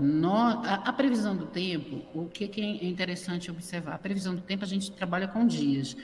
a, 0.66 0.74
a, 0.90 0.94
previsão 0.94 1.38
do 1.38 1.46
tempo, 1.46 2.02
o 2.14 2.28
que, 2.28 2.48
que, 2.50 2.62
é 2.62 2.86
interessante 2.86 3.50
observar? 3.50 3.96
A 3.96 3.98
previsão 3.98 4.36
do 4.36 4.42
tempo 4.42 4.66
a 4.66 4.68
gente 4.68 4.92
trabalha 4.92 5.28
com 5.28 5.48
dias. 5.48 5.96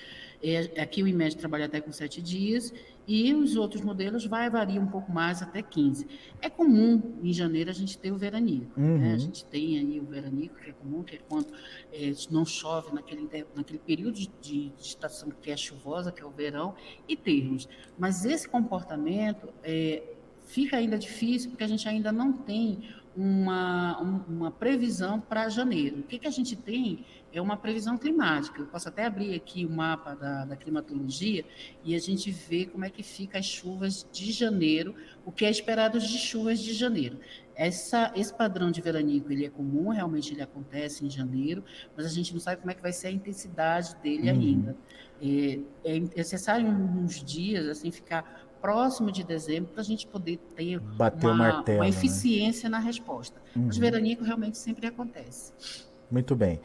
É, 0.41 0.81
aqui 0.81 1.03
o 1.03 1.07
IMED 1.07 1.35
trabalha 1.35 1.65
até 1.65 1.81
com 1.81 1.91
sete 1.91 2.21
dias 2.21 2.73
e 3.05 3.33
os 3.33 3.57
outros 3.57 3.81
modelos 3.81 4.25
vai 4.25 4.49
variar 4.49 4.81
um 4.81 4.87
pouco 4.87 5.11
mais, 5.11 5.41
até 5.41 5.61
15. 5.61 6.07
É 6.41 6.49
comum 6.49 7.17
em 7.21 7.33
janeiro 7.33 7.69
a 7.69 7.73
gente 7.73 7.97
ter 7.97 8.13
o 8.13 8.17
veranico. 8.17 8.79
Uhum. 8.79 8.99
Né? 8.99 9.13
A 9.13 9.17
gente 9.17 9.43
tem 9.43 9.77
aí 9.77 9.99
o 9.99 10.05
veranico, 10.05 10.55
que 10.55 10.69
é 10.69 10.73
comum, 10.73 11.03
que 11.03 11.15
é 11.15 11.19
quando 11.27 11.47
é, 11.91 12.13
não 12.31 12.45
chove 12.45 12.93
naquele, 12.93 13.27
naquele 13.53 13.79
período 13.79 14.13
de, 14.13 14.29
de, 14.41 14.71
estação 14.79 15.29
que 15.41 15.51
é 15.51 15.57
chuvosa, 15.57 16.09
que 16.09 16.21
é 16.21 16.25
o 16.25 16.29
verão, 16.29 16.73
e 17.05 17.17
termos. 17.17 17.67
Mas 17.97 18.23
esse 18.23 18.47
comportamento 18.47 19.49
é, 19.61 20.03
fica 20.45 20.77
ainda 20.77 20.97
difícil 20.97 21.49
porque 21.49 21.65
a 21.65 21.67
gente 21.67 21.87
ainda 21.89 22.13
não 22.13 22.31
tem 22.31 22.79
uma, 23.19 23.99
uma 23.99 24.49
previsão 24.49 25.19
para 25.19 25.49
janeiro. 25.49 25.99
O 25.99 26.03
que, 26.03 26.17
que 26.17 26.27
a 26.27 26.31
gente 26.31 26.55
tem 26.55 27.05
é 27.33 27.41
uma 27.41 27.57
previsão 27.57 27.97
climática. 27.97 28.61
Eu 28.61 28.67
posso 28.67 28.87
até 28.87 29.05
abrir 29.05 29.35
aqui 29.35 29.65
o 29.65 29.69
mapa 29.69 30.15
da, 30.15 30.45
da 30.45 30.55
climatologia 30.55 31.43
e 31.83 31.93
a 31.93 31.99
gente 31.99 32.31
vê 32.31 32.65
como 32.65 32.85
é 32.85 32.89
que 32.89 33.03
fica 33.03 33.37
as 33.37 33.45
chuvas 33.45 34.07
de 34.09 34.31
janeiro, 34.31 34.95
o 35.25 35.33
que 35.33 35.43
é 35.43 35.49
esperado 35.49 35.99
de 35.99 36.17
chuvas 36.17 36.61
de 36.61 36.73
janeiro. 36.73 37.19
Essa, 37.53 38.09
esse 38.15 38.33
padrão 38.33 38.71
de 38.71 38.79
veranico 38.79 39.33
ele 39.33 39.45
é 39.45 39.49
comum, 39.49 39.89
realmente 39.89 40.33
ele 40.33 40.41
acontece 40.41 41.05
em 41.05 41.09
janeiro, 41.09 41.61
mas 41.97 42.05
a 42.05 42.09
gente 42.09 42.31
não 42.31 42.39
sabe 42.39 42.61
como 42.61 42.71
é 42.71 42.73
que 42.73 42.81
vai 42.81 42.93
ser 42.93 43.07
a 43.07 43.11
intensidade 43.11 43.97
dele 44.01 44.31
uhum. 44.31 44.39
ainda. 44.39 44.77
É, 45.21 45.59
é 45.83 45.99
necessário 45.99 46.65
uns 46.65 47.21
dias 47.21 47.67
assim 47.67 47.91
ficar 47.91 48.48
próximo 48.61 49.11
de 49.11 49.23
dezembro 49.23 49.71
para 49.71 49.81
a 49.81 49.85
gente 49.85 50.07
poder 50.07 50.37
ter 50.55 50.77
uma, 50.77 50.89
martelo, 51.33 51.33
uma, 51.33 51.83
né? 51.83 51.89
eficiência 51.89 52.69
né? 52.69 52.77
na 52.77 52.83
resposta. 52.83 53.41
Uhum. 53.55 53.65
Mas 53.67 53.77
veranico 53.77 54.23
realmente 54.23 54.57
sempre 54.57 54.87
acontece. 54.87 55.53
Muito 56.11 56.35
bem. 56.35 56.59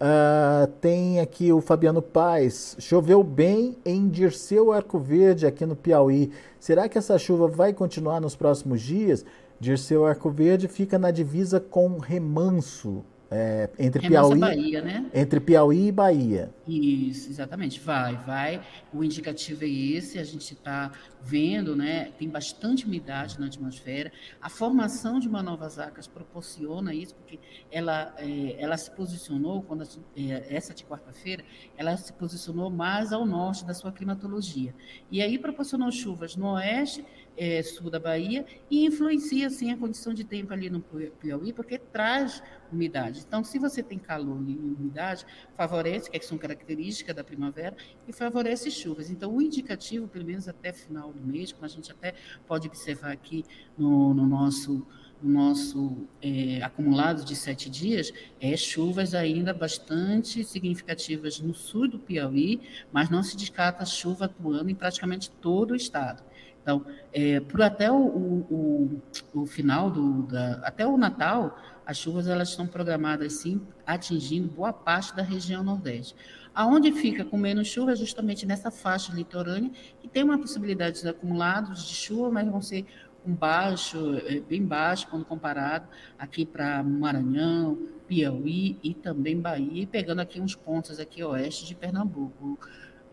Uh, 0.00 0.66
tem 0.80 1.20
aqui 1.20 1.52
o 1.52 1.60
Fabiano 1.60 2.00
Paz. 2.00 2.76
Choveu 2.78 3.22
bem 3.22 3.76
em 3.84 4.08
Dirceu 4.08 4.72
Arco 4.72 4.98
Verde, 4.98 5.46
aqui 5.46 5.66
no 5.66 5.76
Piauí. 5.76 6.32
Será 6.58 6.88
que 6.88 6.96
essa 6.96 7.18
chuva 7.18 7.46
vai 7.46 7.74
continuar 7.74 8.20
nos 8.20 8.34
próximos 8.34 8.80
dias? 8.80 9.24
Dirceu 9.58 10.06
Arco 10.06 10.30
Verde 10.30 10.68
fica 10.68 10.98
na 10.98 11.10
divisa 11.10 11.60
com 11.60 11.98
Remanso, 11.98 13.04
é, 13.30 13.70
entre 13.78 14.08
Piauí, 14.08 14.40
Bahia, 14.40 14.82
né? 14.82 15.10
entre 15.14 15.38
Piauí 15.38 15.86
e 15.86 15.92
Bahia. 15.92 16.52
Isso, 16.66 17.30
exatamente. 17.30 17.78
Vai, 17.78 18.16
vai. 18.16 18.60
O 18.92 19.04
indicativo 19.04 19.64
é 19.64 19.68
esse. 19.68 20.18
A 20.18 20.24
gente 20.24 20.52
está 20.52 20.90
vendo, 21.22 21.76
né? 21.76 22.10
Tem 22.18 22.28
bastante 22.28 22.86
umidade 22.86 23.38
na 23.38 23.46
atmosfera. 23.46 24.10
A 24.42 24.48
formação 24.48 25.20
de 25.20 25.28
uma 25.28 25.44
nova 25.44 25.68
zacas 25.68 26.08
proporciona 26.08 26.92
isso, 26.92 27.14
porque 27.14 27.38
ela, 27.70 28.12
é, 28.18 28.56
ela 28.58 28.76
se 28.76 28.90
posicionou 28.90 29.62
quando 29.62 29.84
é, 30.16 30.46
essa 30.52 30.74
de 30.74 30.84
quarta-feira, 30.84 31.44
ela 31.76 31.96
se 31.96 32.12
posicionou 32.12 32.68
mais 32.68 33.12
ao 33.12 33.24
norte 33.24 33.64
da 33.64 33.74
sua 33.74 33.92
climatologia. 33.92 34.74
E 35.08 35.22
aí 35.22 35.38
proporcionou 35.38 35.92
chuvas 35.92 36.34
no 36.34 36.54
oeste 36.54 37.04
é, 37.36 37.62
sul 37.62 37.90
da 37.90 37.98
Bahia 37.98 38.44
e 38.70 38.84
influencia, 38.84 39.46
assim, 39.46 39.72
a 39.72 39.76
condição 39.76 40.12
de 40.12 40.24
tempo 40.24 40.52
ali 40.52 40.68
no 40.68 40.80
Piauí, 40.80 41.52
porque 41.52 41.78
traz 41.78 42.42
umidade. 42.72 43.24
Então, 43.26 43.42
se 43.42 43.58
você 43.58 43.82
tem 43.82 43.98
calor 43.98 44.38
e 44.46 44.56
umidade, 44.56 45.26
favorece, 45.56 46.10
que 46.10 46.20
são 46.20 46.38
características 46.38 47.14
da 47.14 47.24
primavera, 47.24 47.76
e 48.06 48.12
favorece 48.12 48.70
chuvas. 48.70 49.10
Então, 49.10 49.34
o 49.34 49.42
indicativo, 49.42 50.06
pelo 50.06 50.24
menos 50.24 50.48
até 50.48 50.72
final 50.72 51.12
do 51.12 51.20
mês, 51.20 51.52
como 51.52 51.64
a 51.64 51.68
gente 51.68 51.90
até 51.90 52.14
pode 52.46 52.68
observar 52.68 53.12
aqui 53.12 53.44
no, 53.76 54.14
no 54.14 54.26
nosso 54.26 54.86
nosso 55.22 56.08
é, 56.22 56.62
acumulado 56.62 57.24
de 57.24 57.36
sete 57.36 57.68
dias 57.68 58.12
é 58.40 58.56
chuvas 58.56 59.14
ainda 59.14 59.52
bastante 59.52 60.42
significativas 60.42 61.40
no 61.40 61.54
sul 61.54 61.88
do 61.88 61.98
Piauí, 61.98 62.60
mas 62.90 63.10
não 63.10 63.22
se 63.22 63.36
descarta 63.36 63.84
chuva 63.84 64.24
atuando 64.24 64.70
em 64.70 64.74
praticamente 64.74 65.30
todo 65.30 65.72
o 65.72 65.76
estado. 65.76 66.22
Então, 66.62 66.84
é, 67.12 67.40
por 67.40 67.62
até 67.62 67.90
o, 67.90 67.96
o, 67.96 69.00
o, 69.34 69.46
final 69.46 69.90
do 69.90 70.22
da, 70.24 70.60
até 70.62 70.86
o 70.86 70.96
Natal, 70.96 71.56
as 71.86 71.96
chuvas 71.96 72.28
elas 72.28 72.50
estão 72.50 72.66
programadas 72.66 73.32
sim, 73.34 73.60
atingindo 73.86 74.48
boa 74.48 74.72
parte 74.72 75.14
da 75.16 75.22
região 75.22 75.62
Nordeste. 75.62 76.14
Aonde 76.54 76.92
fica 76.92 77.24
com 77.24 77.38
menos 77.38 77.68
chuva 77.68 77.92
é 77.92 77.96
justamente 77.96 78.44
nessa 78.44 78.70
faixa 78.70 79.12
litorânea, 79.12 79.70
que 80.00 80.08
tem 80.08 80.22
uma 80.22 80.38
possibilidade 80.38 81.00
de 81.00 81.08
acumulados 81.08 81.84
de 81.86 81.94
chuva, 81.94 82.30
mas 82.30 82.48
vão 82.48 82.60
ser 82.60 82.84
um 83.24 83.34
baixo, 83.34 84.16
é, 84.26 84.40
bem 84.40 84.64
baixo 84.64 85.06
quando 85.08 85.24
comparado 85.24 85.86
aqui 86.18 86.44
para 86.44 86.82
Maranhão, 86.82 87.78
Piauí 88.06 88.78
e 88.82 88.94
também 88.94 89.40
Bahia, 89.40 89.86
pegando 89.86 90.20
aqui 90.20 90.40
uns 90.40 90.54
pontos 90.54 90.98
aqui 90.98 91.22
oeste 91.22 91.66
de 91.66 91.74
Pernambuco, 91.74 92.58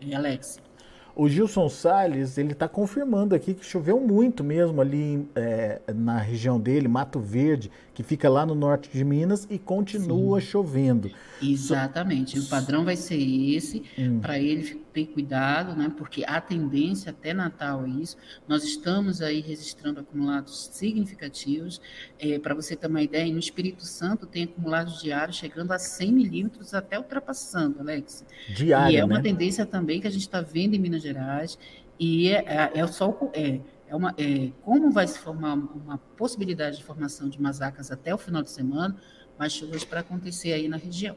é, 0.00 0.14
Alex. 0.14 0.60
O 1.18 1.28
Gilson 1.28 1.68
Salles, 1.68 2.38
ele 2.38 2.52
está 2.52 2.68
confirmando 2.68 3.34
aqui 3.34 3.52
que 3.52 3.66
choveu 3.66 3.98
muito 3.98 4.44
mesmo 4.44 4.80
ali 4.80 5.28
é, 5.34 5.80
na 5.92 6.16
região 6.16 6.60
dele, 6.60 6.86
Mato 6.86 7.18
Verde, 7.18 7.72
que 7.92 8.04
fica 8.04 8.28
lá 8.28 8.46
no 8.46 8.54
norte 8.54 8.88
de 8.88 9.04
Minas 9.04 9.44
e 9.50 9.58
continua 9.58 10.40
Sim. 10.40 10.46
chovendo. 10.46 11.10
Exatamente. 11.42 12.38
So... 12.38 12.46
O 12.46 12.48
padrão 12.48 12.84
vai 12.84 12.94
ser 12.94 13.20
esse, 13.20 13.82
hum. 13.98 14.20
para 14.20 14.38
ele 14.38 14.80
ter 14.98 15.12
cuidado, 15.12 15.76
né? 15.76 15.92
Porque 15.96 16.24
a 16.26 16.40
tendência 16.40 17.10
até 17.10 17.32
Natal 17.32 17.84
é 17.84 17.88
isso. 17.88 18.16
Nós 18.46 18.64
estamos 18.64 19.22
aí 19.22 19.40
registrando 19.40 20.00
acumulados 20.00 20.70
significativos. 20.72 21.80
É, 22.18 22.38
para 22.38 22.54
você 22.54 22.74
ter 22.74 22.88
uma 22.88 23.02
ideia, 23.02 23.32
no 23.32 23.38
Espírito 23.38 23.84
Santo 23.84 24.26
tem 24.26 24.44
acumulados 24.44 25.00
diários 25.00 25.36
chegando 25.36 25.72
a 25.72 25.78
100 25.78 26.12
milímetros, 26.12 26.74
até 26.74 26.98
ultrapassando, 26.98 27.80
Alex. 27.80 28.24
Diário, 28.54 28.92
E 28.92 28.96
é 28.96 29.04
uma 29.04 29.16
né? 29.16 29.22
tendência 29.22 29.64
também 29.64 30.00
que 30.00 30.06
a 30.06 30.10
gente 30.10 30.22
está 30.22 30.40
vendo 30.40 30.74
em 30.74 30.78
Minas 30.78 31.02
Gerais. 31.02 31.58
E 31.98 32.28
é, 32.28 32.44
é, 32.46 32.78
é 32.80 32.86
só 32.86 33.16
é, 33.32 33.60
é 33.88 33.96
uma, 33.96 34.14
é, 34.18 34.50
como 34.62 34.90
vai 34.90 35.06
se 35.06 35.18
formar 35.18 35.54
uma 35.54 35.98
possibilidade 36.16 36.78
de 36.78 36.84
formação 36.84 37.28
de 37.28 37.40
masacas 37.40 37.90
até 37.90 38.14
o 38.14 38.18
final 38.18 38.42
de 38.42 38.50
semana, 38.50 38.96
mais 39.38 39.52
chuvas 39.52 39.84
para 39.84 40.00
acontecer 40.00 40.52
aí 40.52 40.68
na 40.68 40.76
região. 40.76 41.16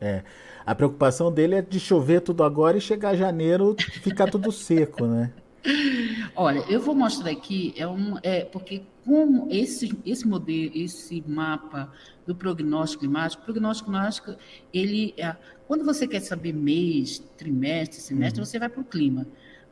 É. 0.00 0.22
A 0.64 0.74
preocupação 0.74 1.32
dele 1.32 1.56
é 1.56 1.62
de 1.62 1.78
chover 1.78 2.20
tudo 2.20 2.42
agora 2.42 2.76
e 2.76 2.80
chegar 2.80 3.16
janeiro 3.16 3.76
ficar 4.02 4.30
tudo 4.30 4.50
seco, 4.52 5.06
né? 5.06 5.32
Olha, 6.34 6.60
eu 6.68 6.80
vou 6.80 6.94
mostrar 6.94 7.30
aqui, 7.30 7.72
é 7.76 7.86
um, 7.86 8.16
é, 8.22 8.44
porque 8.44 8.82
como 9.04 9.48
esse, 9.50 9.96
esse 10.04 10.26
modelo, 10.26 10.72
esse 10.74 11.22
mapa 11.26 11.92
do 12.26 12.34
prognóstico 12.34 13.00
climático, 13.00 13.42
o 13.42 13.44
prognóstico 13.44 13.90
climático, 13.90 14.34
ele, 14.72 15.14
é, 15.16 15.34
quando 15.66 15.84
você 15.84 16.06
quer 16.06 16.20
saber 16.20 16.52
mês, 16.52 17.22
trimestre, 17.36 18.00
semestre, 18.00 18.40
uhum. 18.40 18.46
você 18.46 18.58
vai 18.58 18.68
para 18.68 18.80
o 18.80 18.84
clima. 18.84 19.26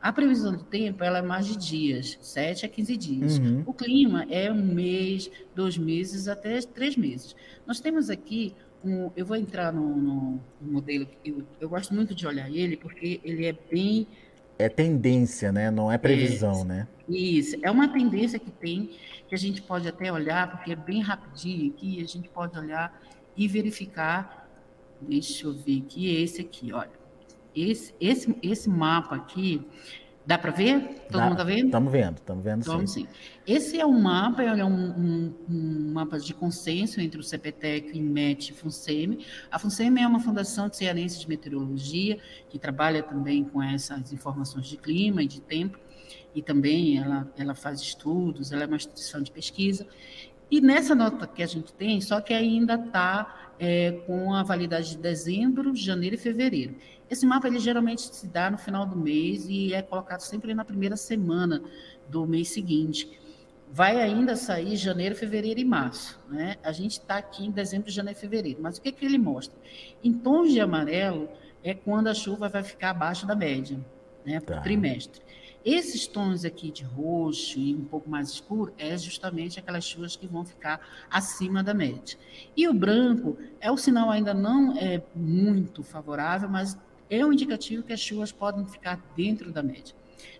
A 0.05 0.13
previsão 0.13 0.51
do 0.51 0.63
tempo 0.63 1.03
ela 1.03 1.17
é 1.17 1.21
mais 1.23 1.47
de 1.47 1.57
dias, 1.57 2.15
7 2.21 2.63
a 2.63 2.69
15 2.69 2.95
dias. 2.95 3.39
Uhum. 3.39 3.63
O 3.65 3.73
clima 3.73 4.23
é 4.29 4.51
um 4.51 4.63
mês, 4.63 5.31
dois 5.55 5.79
meses, 5.79 6.27
até 6.27 6.61
três 6.61 6.95
meses. 6.95 7.35
Nós 7.65 7.79
temos 7.79 8.11
aqui 8.11 8.53
um, 8.83 9.09
eu 9.15 9.25
vou 9.25 9.35
entrar 9.35 9.73
no, 9.73 9.97
no, 9.97 10.41
modelo, 10.61 11.07
eu, 11.25 11.41
eu 11.59 11.67
gosto 11.67 11.91
muito 11.91 12.13
de 12.13 12.27
olhar 12.27 12.47
ele, 12.51 12.77
porque 12.77 13.19
ele 13.23 13.47
é 13.47 13.53
bem. 13.53 14.05
É 14.59 14.69
tendência, 14.69 15.51
né? 15.51 15.71
Não 15.71 15.91
é 15.91 15.97
previsão, 15.97 16.61
é, 16.61 16.65
né? 16.65 16.87
Isso, 17.09 17.57
é 17.63 17.71
uma 17.71 17.87
tendência 17.87 18.37
que 18.37 18.51
tem, 18.51 18.91
que 19.27 19.33
a 19.33 19.39
gente 19.39 19.59
pode 19.59 19.87
até 19.87 20.13
olhar, 20.13 20.51
porque 20.51 20.73
é 20.73 20.75
bem 20.75 21.01
rapidinho 21.01 21.73
aqui, 21.73 21.99
a 21.99 22.07
gente 22.07 22.29
pode 22.29 22.55
olhar 22.59 23.01
e 23.35 23.47
verificar. 23.47 24.47
Deixa 25.01 25.47
eu 25.47 25.53
ver 25.55 25.81
aqui, 25.83 26.15
esse 26.21 26.41
aqui, 26.41 26.71
olha. 26.71 27.04
Esse, 27.55 27.93
esse, 27.99 28.35
esse 28.43 28.69
mapa 28.69 29.15
aqui, 29.15 29.65
dá 30.25 30.37
para 30.37 30.51
ver? 30.51 30.81
Todo 31.09 31.19
dá, 31.19 31.23
mundo 31.23 31.31
está 31.33 31.43
vendo? 31.43 31.65
Estamos 31.65 31.91
vendo, 31.91 32.17
estamos 32.17 32.43
vendo 32.43 32.63
sim. 32.63 32.87
sim. 32.87 33.07
Esse 33.45 33.79
é 33.79 33.85
um 33.85 33.99
mapa, 33.99 34.43
é 34.43 34.65
um, 34.65 34.89
um, 34.89 35.33
um, 35.49 35.91
mapa 35.93 36.17
de 36.19 36.33
consenso 36.33 36.99
entre 36.99 37.19
o 37.19 37.23
CPTEC, 37.23 37.97
INMET 37.97 38.51
e 38.51 38.53
FUNSEMI. 38.53 39.25
A 39.51 39.59
FUNSEMI 39.59 40.01
é 40.01 40.07
uma 40.07 40.19
fundação 40.19 40.67
de 40.67 40.77
cearense 40.77 41.19
de 41.19 41.29
meteorologia, 41.29 42.17
que 42.49 42.57
trabalha 42.57 43.03
também 43.03 43.43
com 43.43 43.61
essas 43.61 44.11
informações 44.11 44.67
de 44.67 44.77
clima 44.77 45.23
e 45.23 45.27
de 45.27 45.39
tempo, 45.41 45.79
e 46.33 46.41
também 46.41 46.97
ela, 46.97 47.31
ela 47.37 47.55
faz 47.55 47.79
estudos, 47.79 48.51
ela 48.51 48.63
é 48.63 48.67
uma 48.67 48.75
instituição 48.75 49.21
de 49.21 49.31
pesquisa. 49.31 49.87
E 50.49 50.61
nessa 50.61 50.93
nota 50.93 51.25
que 51.25 51.41
a 51.41 51.47
gente 51.47 51.73
tem, 51.73 51.99
só 52.01 52.21
que 52.21 52.33
ainda 52.33 52.75
está 52.75 53.53
é, 53.59 53.91
com 54.05 54.33
a 54.33 54.43
validade 54.43 54.91
de 54.91 54.97
dezembro, 54.97 55.75
janeiro 55.75 56.15
e 56.15 56.17
fevereiro. 56.17 56.75
Esse 57.09 57.25
mapa 57.25 57.47
ele 57.47 57.59
geralmente 57.59 58.01
se 58.01 58.27
dá 58.27 58.49
no 58.49 58.57
final 58.57 58.85
do 58.85 58.95
mês 58.95 59.45
e 59.47 59.73
é 59.73 59.81
colocado 59.81 60.21
sempre 60.21 60.53
na 60.53 60.65
primeira 60.65 60.97
semana 60.97 61.61
do 62.09 62.25
mês 62.25 62.49
seguinte. 62.49 63.19
Vai 63.71 64.01
ainda 64.01 64.35
sair 64.35 64.75
janeiro, 64.75 65.15
fevereiro 65.15 65.59
e 65.59 65.65
março. 65.65 66.19
Né? 66.29 66.55
A 66.63 66.71
gente 66.71 66.93
está 66.93 67.17
aqui 67.17 67.45
em 67.45 67.51
dezembro, 67.51 67.91
janeiro 67.91 68.17
e 68.17 68.21
fevereiro. 68.21 68.59
Mas 68.61 68.77
o 68.77 68.81
que, 68.81 68.91
que 68.91 69.05
ele 69.05 69.17
mostra? 69.17 69.57
Em 70.03 70.13
tons 70.13 70.51
de 70.51 70.59
amarelo 70.59 71.29
é 71.63 71.73
quando 71.73 72.07
a 72.07 72.13
chuva 72.13 72.47
vai 72.47 72.63
ficar 72.63 72.91
abaixo 72.91 73.25
da 73.25 73.35
média, 73.35 73.79
né, 74.23 74.39
por 74.39 74.55
tá. 74.55 74.61
trimestre. 74.61 75.21
Esses 75.65 76.05
tons 76.05 76.45
aqui 76.45 76.69
de 76.69 76.83
roxo 76.83 77.57
e 77.57 77.73
um 77.73 77.83
pouco 77.83 78.07
mais 78.07 78.29
escuro 78.29 78.71
é 78.77 78.95
justamente 78.95 79.59
aquelas 79.59 79.83
chuvas 79.83 80.15
que 80.15 80.27
vão 80.27 80.45
ficar 80.45 80.79
acima 81.09 81.63
da 81.63 81.73
média. 81.73 82.19
E 82.55 82.67
o 82.67 82.73
branco 82.73 83.35
é 83.59 83.71
o 83.71 83.77
sinal 83.77 84.11
ainda 84.11 84.31
não 84.31 84.77
é 84.77 85.01
muito 85.15 85.81
favorável, 85.81 86.47
mas 86.47 86.77
é 87.09 87.25
um 87.25 87.31
indicativo 87.31 87.83
que 87.83 87.93
as 87.93 87.99
chuvas 87.99 88.31
podem 88.31 88.65
ficar 88.65 89.03
dentro 89.15 89.51
da 89.51 89.61
média. 89.61 89.95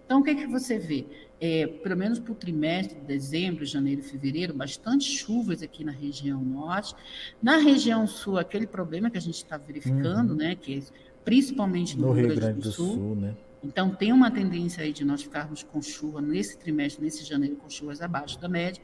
Então, 0.05 0.19
o 0.19 0.23
que, 0.23 0.29
é 0.29 0.35
que 0.35 0.47
você 0.47 0.77
vê? 0.77 1.05
É, 1.39 1.67
pelo 1.67 1.97
menos 1.97 2.19
para 2.19 2.31
o 2.31 2.35
trimestre 2.35 2.99
de 2.99 3.05
dezembro, 3.05 3.65
janeiro 3.65 4.01
fevereiro, 4.03 4.53
bastante 4.53 5.05
chuvas 5.05 5.61
aqui 5.61 5.83
na 5.83 5.91
região 5.91 6.41
norte. 6.41 6.95
Na 7.41 7.57
região 7.57 8.07
sul, 8.07 8.37
aquele 8.37 8.67
problema 8.67 9.09
que 9.09 9.17
a 9.17 9.21
gente 9.21 9.35
está 9.35 9.57
verificando, 9.57 10.31
uhum. 10.31 10.37
né, 10.37 10.55
que 10.55 10.77
é 10.77 10.81
principalmente 11.23 11.97
no, 11.97 12.07
no 12.07 12.13
Rio, 12.13 12.35
Grande, 12.35 12.61
do 12.61 12.71
Sul, 12.71 12.93
Sul 12.93 13.15
né? 13.15 13.35
Então, 13.65 13.89
tem 13.89 14.13
uma 14.13 14.29
tendência 14.29 14.83
aí 14.83 14.93
de 14.93 15.03
nós 15.03 15.23
ficarmos 15.23 15.63
com 15.63 15.81
chuva 15.81 16.21
nesse 16.21 16.57
trimestre, 16.57 17.03
nesse 17.03 17.23
janeiro, 17.25 17.55
com 17.55 17.69
chuvas 17.69 18.01
abaixo 18.01 18.39
da 18.39 18.47
média, 18.47 18.81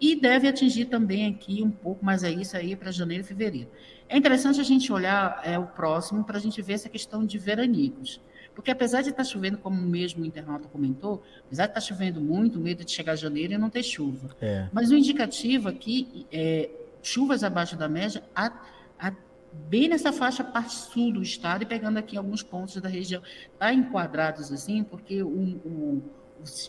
e 0.00 0.16
deve 0.16 0.48
atingir 0.48 0.86
também 0.86 1.26
aqui 1.26 1.62
um 1.62 1.70
pouco, 1.70 2.04
mas 2.04 2.24
é 2.24 2.30
isso 2.30 2.56
aí 2.56 2.74
para 2.74 2.90
janeiro 2.90 3.22
e 3.22 3.26
fevereiro. 3.26 3.70
É 4.08 4.16
interessante 4.16 4.60
a 4.60 4.64
gente 4.64 4.92
olhar 4.92 5.40
é, 5.44 5.58
o 5.58 5.66
próximo 5.66 6.24
para 6.24 6.36
a 6.36 6.40
gente 6.40 6.60
ver 6.60 6.74
essa 6.74 6.88
questão 6.88 7.24
de 7.24 7.38
veranicos. 7.38 8.20
Porque 8.54 8.70
apesar 8.70 9.02
de 9.02 9.10
estar 9.10 9.24
chovendo, 9.24 9.58
como 9.58 9.80
mesmo 9.80 10.22
o 10.22 10.26
internauta 10.26 10.68
comentou, 10.68 11.22
apesar 11.46 11.66
de 11.66 11.70
estar 11.70 11.80
chovendo 11.80 12.20
muito, 12.20 12.60
medo 12.60 12.84
de 12.84 12.90
chegar 12.90 13.16
janeiro 13.16 13.52
e 13.52 13.58
não 13.58 13.70
ter 13.70 13.82
chuva. 13.82 14.34
É. 14.40 14.68
Mas 14.72 14.90
o 14.90 14.96
indicativo 14.96 15.68
aqui 15.68 16.26
é 16.30 16.70
chuvas 17.02 17.42
abaixo 17.42 17.76
da 17.76 17.88
média 17.88 18.22
a, 18.34 18.52
a 18.98 19.12
bem 19.68 19.88
nessa 19.88 20.12
faixa 20.12 20.42
parte 20.42 20.74
sul 20.74 21.12
do 21.12 21.22
estado 21.22 21.62
e 21.62 21.66
pegando 21.66 21.98
aqui 21.98 22.16
alguns 22.16 22.42
pontos 22.42 22.80
da 22.80 22.88
região. 22.88 23.22
Está 23.52 23.72
enquadrados 23.72 24.52
assim, 24.52 24.82
porque 24.84 25.22
o, 25.22 25.28
o, 25.28 26.02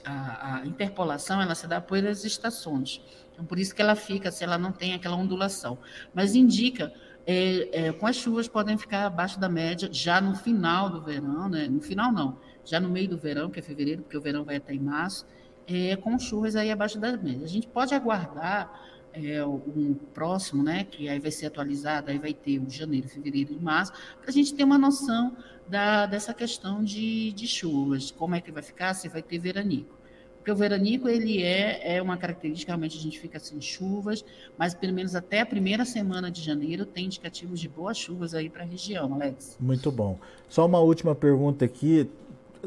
a, 0.06 0.58
a, 0.58 0.65
interpolação 0.65 1.41
ela 1.41 1.56
se 1.56 1.67
dá 1.67 1.82
por 1.82 2.06
as 2.06 2.24
estações. 2.24 3.02
Então, 3.34 3.45
por 3.45 3.60
isso 3.60 3.76
que 3.76 3.82
ela 3.82 3.95
fica, 3.95 4.32
se 4.32 4.43
ela 4.43 4.58
não 4.58 4.71
tem 4.71 4.93
aquela 4.93 5.15
ondulação. 5.15 5.78
Mas 6.13 6.36
indica, 6.36 6.93
é, 7.26 7.88
é, 7.88 7.91
com 7.91 8.08
as 8.08 8.15
chuvas 8.15 8.48
podem 8.48 8.78
ficar 8.78 9.06
abaixo 9.06 9.39
da 9.39 9.50
média 9.50 9.89
já 9.91 10.21
no 10.21 10.36
final 10.36 10.89
do 10.89 11.02
verão, 11.02 11.50
né? 11.50 11.67
no 11.67 11.82
final 11.82 12.12
não, 12.12 12.38
já 12.63 12.80
no 12.80 12.89
meio 12.89 13.10
do 13.10 13.17
verão, 13.17 13.50
que 13.50 13.60
é 13.60 13.62
fevereiro, 13.62 14.04
porque 14.04 14.17
o 14.17 14.21
verão 14.21 14.43
vai 14.43 14.58
até 14.58 14.74
em 14.74 14.80
março, 14.80 15.26
é, 15.67 15.95
com 15.95 16.17
chuvas 16.17 16.56
aí 16.56 16.71
abaixo 16.71 17.00
da 17.00 17.17
média. 17.17 17.43
A 17.43 17.48
gente 17.48 17.67
pode 17.67 17.93
aguardar 17.93 18.71
é, 19.15 19.45
um 19.45 19.95
próximo, 20.13 20.63
né, 20.63 20.84
que 20.84 21.08
aí 21.08 21.19
vai 21.19 21.32
ser 21.32 21.47
atualizado, 21.47 22.12
aí 22.12 22.17
vai 22.17 22.34
ter 22.34 22.60
o 22.60 22.69
janeiro, 22.69 23.08
fevereiro 23.08 23.54
e 23.54 23.60
março, 23.60 23.93
para 24.21 24.30
a 24.30 24.32
gente 24.32 24.54
ter 24.54 24.63
uma 24.63 24.78
noção 24.78 25.36
da, 25.67 26.06
dessa 26.06 26.34
questão 26.34 26.84
de, 26.84 27.32
de 27.32 27.47
chuvas, 27.47 28.12
como 28.12 28.36
é 28.36 28.41
que 28.41 28.51
vai 28.51 28.63
ficar, 28.63 28.93
se 28.93 29.08
vai 29.08 29.21
ter 29.21 29.39
veranico. 29.39 29.95
Porque 30.38 30.51
o 30.51 30.56
veranico, 30.56 31.10
ele 31.10 31.41
é, 31.41 31.95
é 31.97 32.01
uma 32.01 32.17
característica, 32.17 32.71
realmente 32.71 32.99
a 32.99 33.01
gente 33.01 33.19
fica 33.19 33.39
sem 33.39 33.60
chuvas, 33.60 34.23
mas 34.56 34.75
pelo 34.75 34.93
menos 34.93 35.15
até 35.15 35.41
a 35.41 35.45
primeira 35.45 35.84
semana 35.86 36.30
de 36.30 36.39
janeiro 36.39 36.86
tem 36.86 37.06
indicativos 37.06 37.60
de 37.60 37.67
boas 37.67 37.97
chuvas 37.97 38.36
aí 38.36 38.47
para 38.47 38.62
a 38.62 38.65
região, 38.65 39.12
Alex. 39.15 39.58
Muito 39.60 39.91
bom. 39.91 40.19
Só 40.47 40.67
uma 40.67 40.80
última 40.80 41.15
pergunta 41.15 41.65
aqui, 41.65 42.08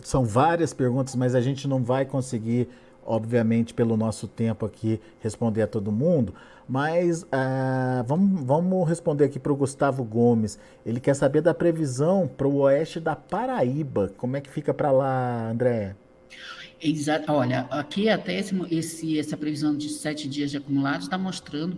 são 0.03 0.25
várias 0.25 0.75
perguntas, 0.75 1.15
mas 1.15 1.37
a 1.37 1.41
gente 1.41 1.69
não 1.69 1.81
vai 1.81 2.05
conseguir 2.05 2.69
obviamente, 3.09 3.73
pelo 3.73 3.97
nosso 3.97 4.29
tempo 4.29 4.67
aqui, 4.67 5.01
responder 5.21 5.63
a 5.63 5.67
todo 5.67 5.91
mundo, 5.91 6.35
mas 6.69 7.23
uh, 7.23 8.05
vamos, 8.07 8.45
vamos 8.45 8.87
responder 8.87 9.25
aqui 9.25 9.39
para 9.39 9.51
o 9.51 9.57
Gustavo 9.57 10.05
Gomes. 10.05 10.59
Ele 10.85 11.01
quer 11.01 11.15
saber 11.15 11.41
da 11.41 11.55
previsão 11.55 12.29
para 12.29 12.47
o 12.47 12.59
oeste 12.59 13.01
da 13.01 13.17
Paraíba. 13.17 14.13
Como 14.19 14.37
é 14.37 14.41
que 14.41 14.51
fica 14.51 14.75
para 14.75 14.91
lá, 14.91 15.51
André? 15.51 15.97
Exato. 16.81 17.33
Olha, 17.33 17.61
aqui 17.71 18.09
até 18.09 18.39
esse, 18.39 18.55
esse, 18.71 19.19
essa 19.19 19.37
previsão 19.37 19.75
de 19.75 19.89
sete 19.89 20.29
dias 20.29 20.51
de 20.51 20.59
acumulados 20.59 21.07
está 21.07 21.17
mostrando 21.17 21.77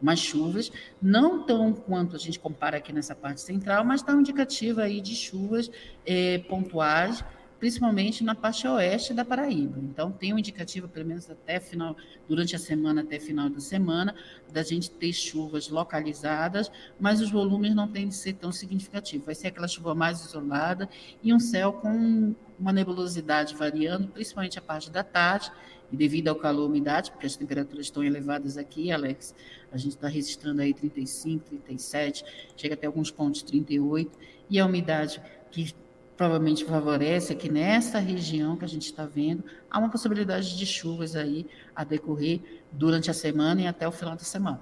mais 0.00 0.18
chuvas, 0.18 0.72
não 1.02 1.42
tão 1.42 1.72
quanto 1.72 2.16
a 2.16 2.18
gente 2.18 2.38
compara 2.38 2.78
aqui 2.78 2.92
nessa 2.92 3.14
parte 3.14 3.40
central, 3.40 3.84
mas 3.84 4.00
está 4.00 4.12
indicativa 4.14 4.82
aí 4.82 5.00
de 5.00 5.14
chuvas 5.14 5.70
é, 6.06 6.38
pontuais 6.38 7.22
principalmente 7.60 8.24
na 8.24 8.34
parte 8.34 8.66
oeste 8.66 9.12
da 9.12 9.22
Paraíba. 9.22 9.78
Então, 9.78 10.10
tem 10.10 10.32
um 10.32 10.38
indicativo, 10.38 10.88
pelo 10.88 11.06
menos 11.06 11.28
até 11.30 11.60
final, 11.60 11.94
durante 12.26 12.56
a 12.56 12.58
semana, 12.58 13.02
até 13.02 13.20
final 13.20 13.50
da 13.50 13.60
semana, 13.60 14.14
da 14.50 14.62
gente 14.62 14.90
ter 14.90 15.12
chuvas 15.12 15.68
localizadas, 15.68 16.72
mas 16.98 17.20
os 17.20 17.30
volumes 17.30 17.74
não 17.74 17.86
têm 17.86 18.08
de 18.08 18.14
ser 18.14 18.32
tão 18.32 18.50
significativos. 18.50 19.26
Vai 19.26 19.34
ser 19.34 19.48
aquela 19.48 19.68
chuva 19.68 19.94
mais 19.94 20.24
isolada 20.24 20.88
e 21.22 21.34
um 21.34 21.38
céu 21.38 21.74
com 21.74 22.34
uma 22.58 22.72
nebulosidade 22.72 23.54
variando, 23.54 24.08
principalmente 24.08 24.58
a 24.58 24.62
parte 24.62 24.90
da 24.90 25.04
tarde, 25.04 25.52
e 25.92 25.96
devido 25.96 26.28
ao 26.28 26.36
calor 26.36 26.64
e 26.64 26.68
umidade, 26.68 27.10
porque 27.10 27.26
as 27.26 27.36
temperaturas 27.36 27.86
estão 27.86 28.02
elevadas 28.02 28.56
aqui, 28.56 28.90
Alex, 28.90 29.34
a 29.70 29.76
gente 29.76 29.96
está 29.96 30.08
registrando 30.08 30.62
aí 30.62 30.72
35, 30.72 31.44
37, 31.44 32.24
chega 32.56 32.74
até 32.74 32.86
alguns 32.86 33.10
pontos 33.10 33.42
38, 33.42 34.18
e 34.48 34.58
a 34.58 34.64
umidade 34.64 35.20
que 35.50 35.74
provavelmente 36.20 36.66
favorece 36.66 37.32
aqui 37.32 37.50
nessa 37.50 37.98
região 37.98 38.54
que 38.54 38.62
a 38.62 38.68
gente 38.68 38.84
está 38.84 39.06
vendo, 39.06 39.42
há 39.70 39.78
uma 39.78 39.88
possibilidade 39.88 40.54
de 40.54 40.66
chuvas 40.66 41.16
aí 41.16 41.46
a 41.74 41.82
decorrer 41.82 42.42
durante 42.70 43.10
a 43.10 43.14
semana 43.14 43.62
e 43.62 43.66
até 43.66 43.88
o 43.88 43.90
final 43.90 44.14
da 44.14 44.22
semana. 44.22 44.60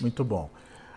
Muito 0.00 0.24
bom. 0.24 0.48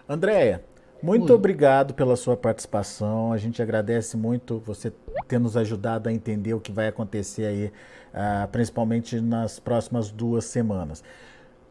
Andréia, 0.08 0.64
muito 1.04 1.32
Oi. 1.32 1.36
obrigado 1.36 1.94
pela 1.94 2.16
sua 2.16 2.38
participação. 2.38 3.34
A 3.34 3.38
gente 3.38 3.62
agradece 3.62 4.16
muito 4.16 4.60
você 4.60 4.94
ter 5.28 5.40
nos 5.40 5.58
ajudado 5.58 6.08
a 6.08 6.14
entender 6.14 6.54
o 6.54 6.62
que 6.62 6.72
vai 6.72 6.88
acontecer 6.88 7.46
aí, 7.46 7.66
uh, 7.66 8.48
principalmente 8.50 9.20
nas 9.20 9.60
próximas 9.60 10.10
duas 10.10 10.46
semanas. 10.46 11.04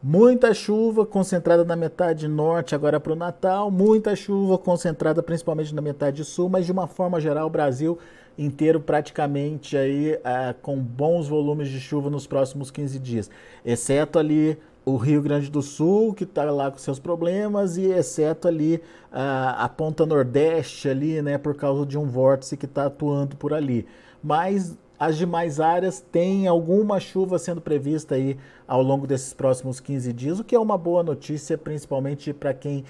Muita 0.08 0.54
chuva 0.54 1.04
concentrada 1.04 1.64
na 1.64 1.74
metade 1.74 2.28
norte 2.28 2.76
agora 2.76 3.00
para 3.00 3.12
o 3.12 3.16
Natal, 3.16 3.72
muita 3.72 4.14
chuva 4.14 4.56
concentrada 4.56 5.20
principalmente 5.20 5.74
na 5.74 5.82
metade 5.82 6.24
sul, 6.24 6.48
mas 6.48 6.64
de 6.64 6.70
uma 6.70 6.86
forma 6.86 7.20
geral 7.20 7.48
o 7.48 7.50
Brasil 7.50 7.98
inteiro 8.38 8.80
praticamente 8.80 9.76
aí 9.76 10.14
uh, 10.14 10.54
com 10.62 10.78
bons 10.78 11.26
volumes 11.26 11.68
de 11.68 11.80
chuva 11.80 12.08
nos 12.08 12.24
próximos 12.24 12.70
15 12.70 13.00
dias, 13.00 13.28
exceto 13.64 14.16
ali 14.16 14.56
o 14.84 14.96
Rio 14.96 15.20
Grande 15.20 15.50
do 15.50 15.60
Sul, 15.60 16.14
que 16.14 16.22
está 16.22 16.44
lá 16.44 16.70
com 16.70 16.78
seus 16.78 17.00
problemas, 17.00 17.76
e 17.76 17.86
exceto 17.86 18.46
ali 18.46 18.76
uh, 19.10 19.58
a 19.58 19.68
ponta 19.68 20.06
nordeste 20.06 20.88
ali, 20.88 21.20
né, 21.20 21.36
por 21.36 21.56
causa 21.56 21.84
de 21.84 21.98
um 21.98 22.06
vórtice 22.06 22.56
que 22.56 22.66
está 22.66 22.86
atuando 22.86 23.34
por 23.34 23.52
ali. 23.52 23.84
Mas 24.22 24.78
as 24.98 25.16
demais 25.16 25.60
áreas 25.60 26.00
têm 26.00 26.46
alguma 26.46 26.98
chuva 26.98 27.38
sendo 27.38 27.60
prevista 27.60 28.14
aí 28.14 28.36
ao 28.66 28.82
longo 28.82 29.06
desses 29.06 29.32
próximos 29.32 29.80
15 29.80 30.12
dias, 30.12 30.40
o 30.40 30.44
que 30.44 30.54
é 30.54 30.58
uma 30.58 30.78
boa 30.78 31.02
notícia, 31.02 31.56
principalmente 31.58 32.32
para 32.32 32.54
quem 32.54 32.84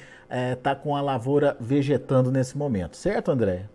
está 0.53 0.71
eh, 0.71 0.75
com 0.75 0.97
a 0.97 1.01
lavoura 1.01 1.57
vegetando 1.61 2.31
nesse 2.31 2.57
momento. 2.57 2.97
Certo, 2.97 3.31
André? 3.31 3.69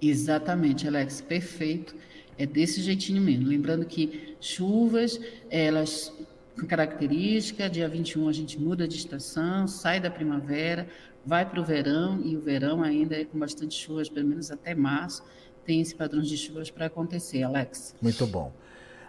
Exatamente, 0.00 0.86
Alex, 0.86 1.20
perfeito. 1.20 1.94
É 2.38 2.44
desse 2.44 2.82
jeitinho 2.82 3.22
mesmo. 3.22 3.46
Lembrando 3.46 3.86
que 3.86 4.36
chuvas, 4.40 5.18
elas 5.50 6.12
com 6.58 6.66
característica, 6.66 7.68
dia 7.68 7.88
21 7.88 8.28
a 8.28 8.32
gente 8.32 8.60
muda 8.60 8.88
de 8.88 8.96
estação, 8.96 9.68
sai 9.68 10.00
da 10.00 10.10
primavera, 10.10 10.88
vai 11.24 11.44
para 11.44 11.60
o 11.60 11.64
verão, 11.64 12.20
e 12.22 12.36
o 12.36 12.40
verão 12.40 12.82
ainda 12.82 13.14
é 13.16 13.24
com 13.24 13.38
bastante 13.38 13.74
chuvas, 13.74 14.08
pelo 14.08 14.28
menos 14.28 14.50
até 14.50 14.74
março, 14.74 15.22
tem 15.66 15.80
esse 15.80 15.94
padrão 15.94 16.22
de 16.22 16.36
chuvas 16.36 16.70
para 16.70 16.86
acontecer, 16.86 17.42
Alex. 17.42 17.94
Muito 18.00 18.26
bom. 18.26 18.52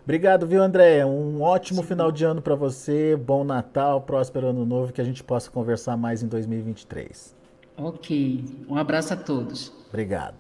Obrigado, 0.04 0.48
viu, 0.48 0.64
André? 0.64 1.06
Um 1.06 1.42
ótimo 1.42 1.82
Sim. 1.82 1.88
final 1.90 2.12
de 2.12 2.24
ano 2.24 2.42
para 2.42 2.56
você, 2.56 3.16
bom 3.16 3.44
Natal, 3.44 4.02
próspero 4.02 4.48
ano 4.48 4.66
novo, 4.66 4.92
que 4.92 5.02
a 5.02 5.04
gente 5.04 5.24
possa 5.24 5.52
conversar 5.52 5.96
mais 5.98 6.24
em 6.24 6.28
2023. 6.28 7.36
Ok. 7.78 8.44
Um 8.68 8.76
abraço 8.76 9.14
a 9.14 9.18
todos. 9.18 9.72
Obrigado. 9.90 10.36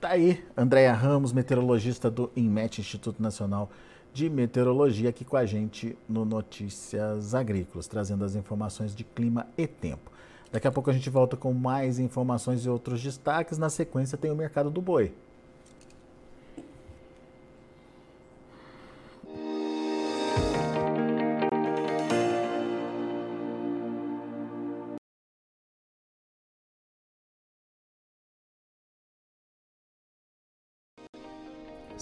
Tá 0.00 0.10
aí, 0.10 0.42
Andréia 0.56 0.92
Ramos, 0.92 1.32
meteorologista 1.32 2.10
do 2.10 2.30
INMET, 2.34 2.80
Instituto 2.80 3.22
Nacional 3.22 3.70
de 4.12 4.30
Meteorologia, 4.30 5.10
aqui 5.10 5.24
com 5.24 5.36
a 5.36 5.44
gente 5.44 5.98
no 6.08 6.24
Notícias 6.24 7.34
Agrícolas, 7.34 7.88
trazendo 7.88 8.24
as 8.24 8.36
informações 8.36 8.94
de 8.94 9.02
clima 9.02 9.46
e 9.58 9.66
tempo. 9.66 10.12
Daqui 10.52 10.68
a 10.68 10.72
pouco 10.72 10.88
a 10.88 10.92
gente 10.92 11.10
volta 11.10 11.36
com 11.36 11.52
mais 11.52 11.98
informações 11.98 12.64
e 12.64 12.70
outros 12.70 13.02
destaques. 13.02 13.58
Na 13.58 13.68
sequência 13.68 14.16
tem 14.16 14.30
o 14.30 14.36
mercado 14.36 14.70
do 14.70 14.80
boi. 14.80 15.12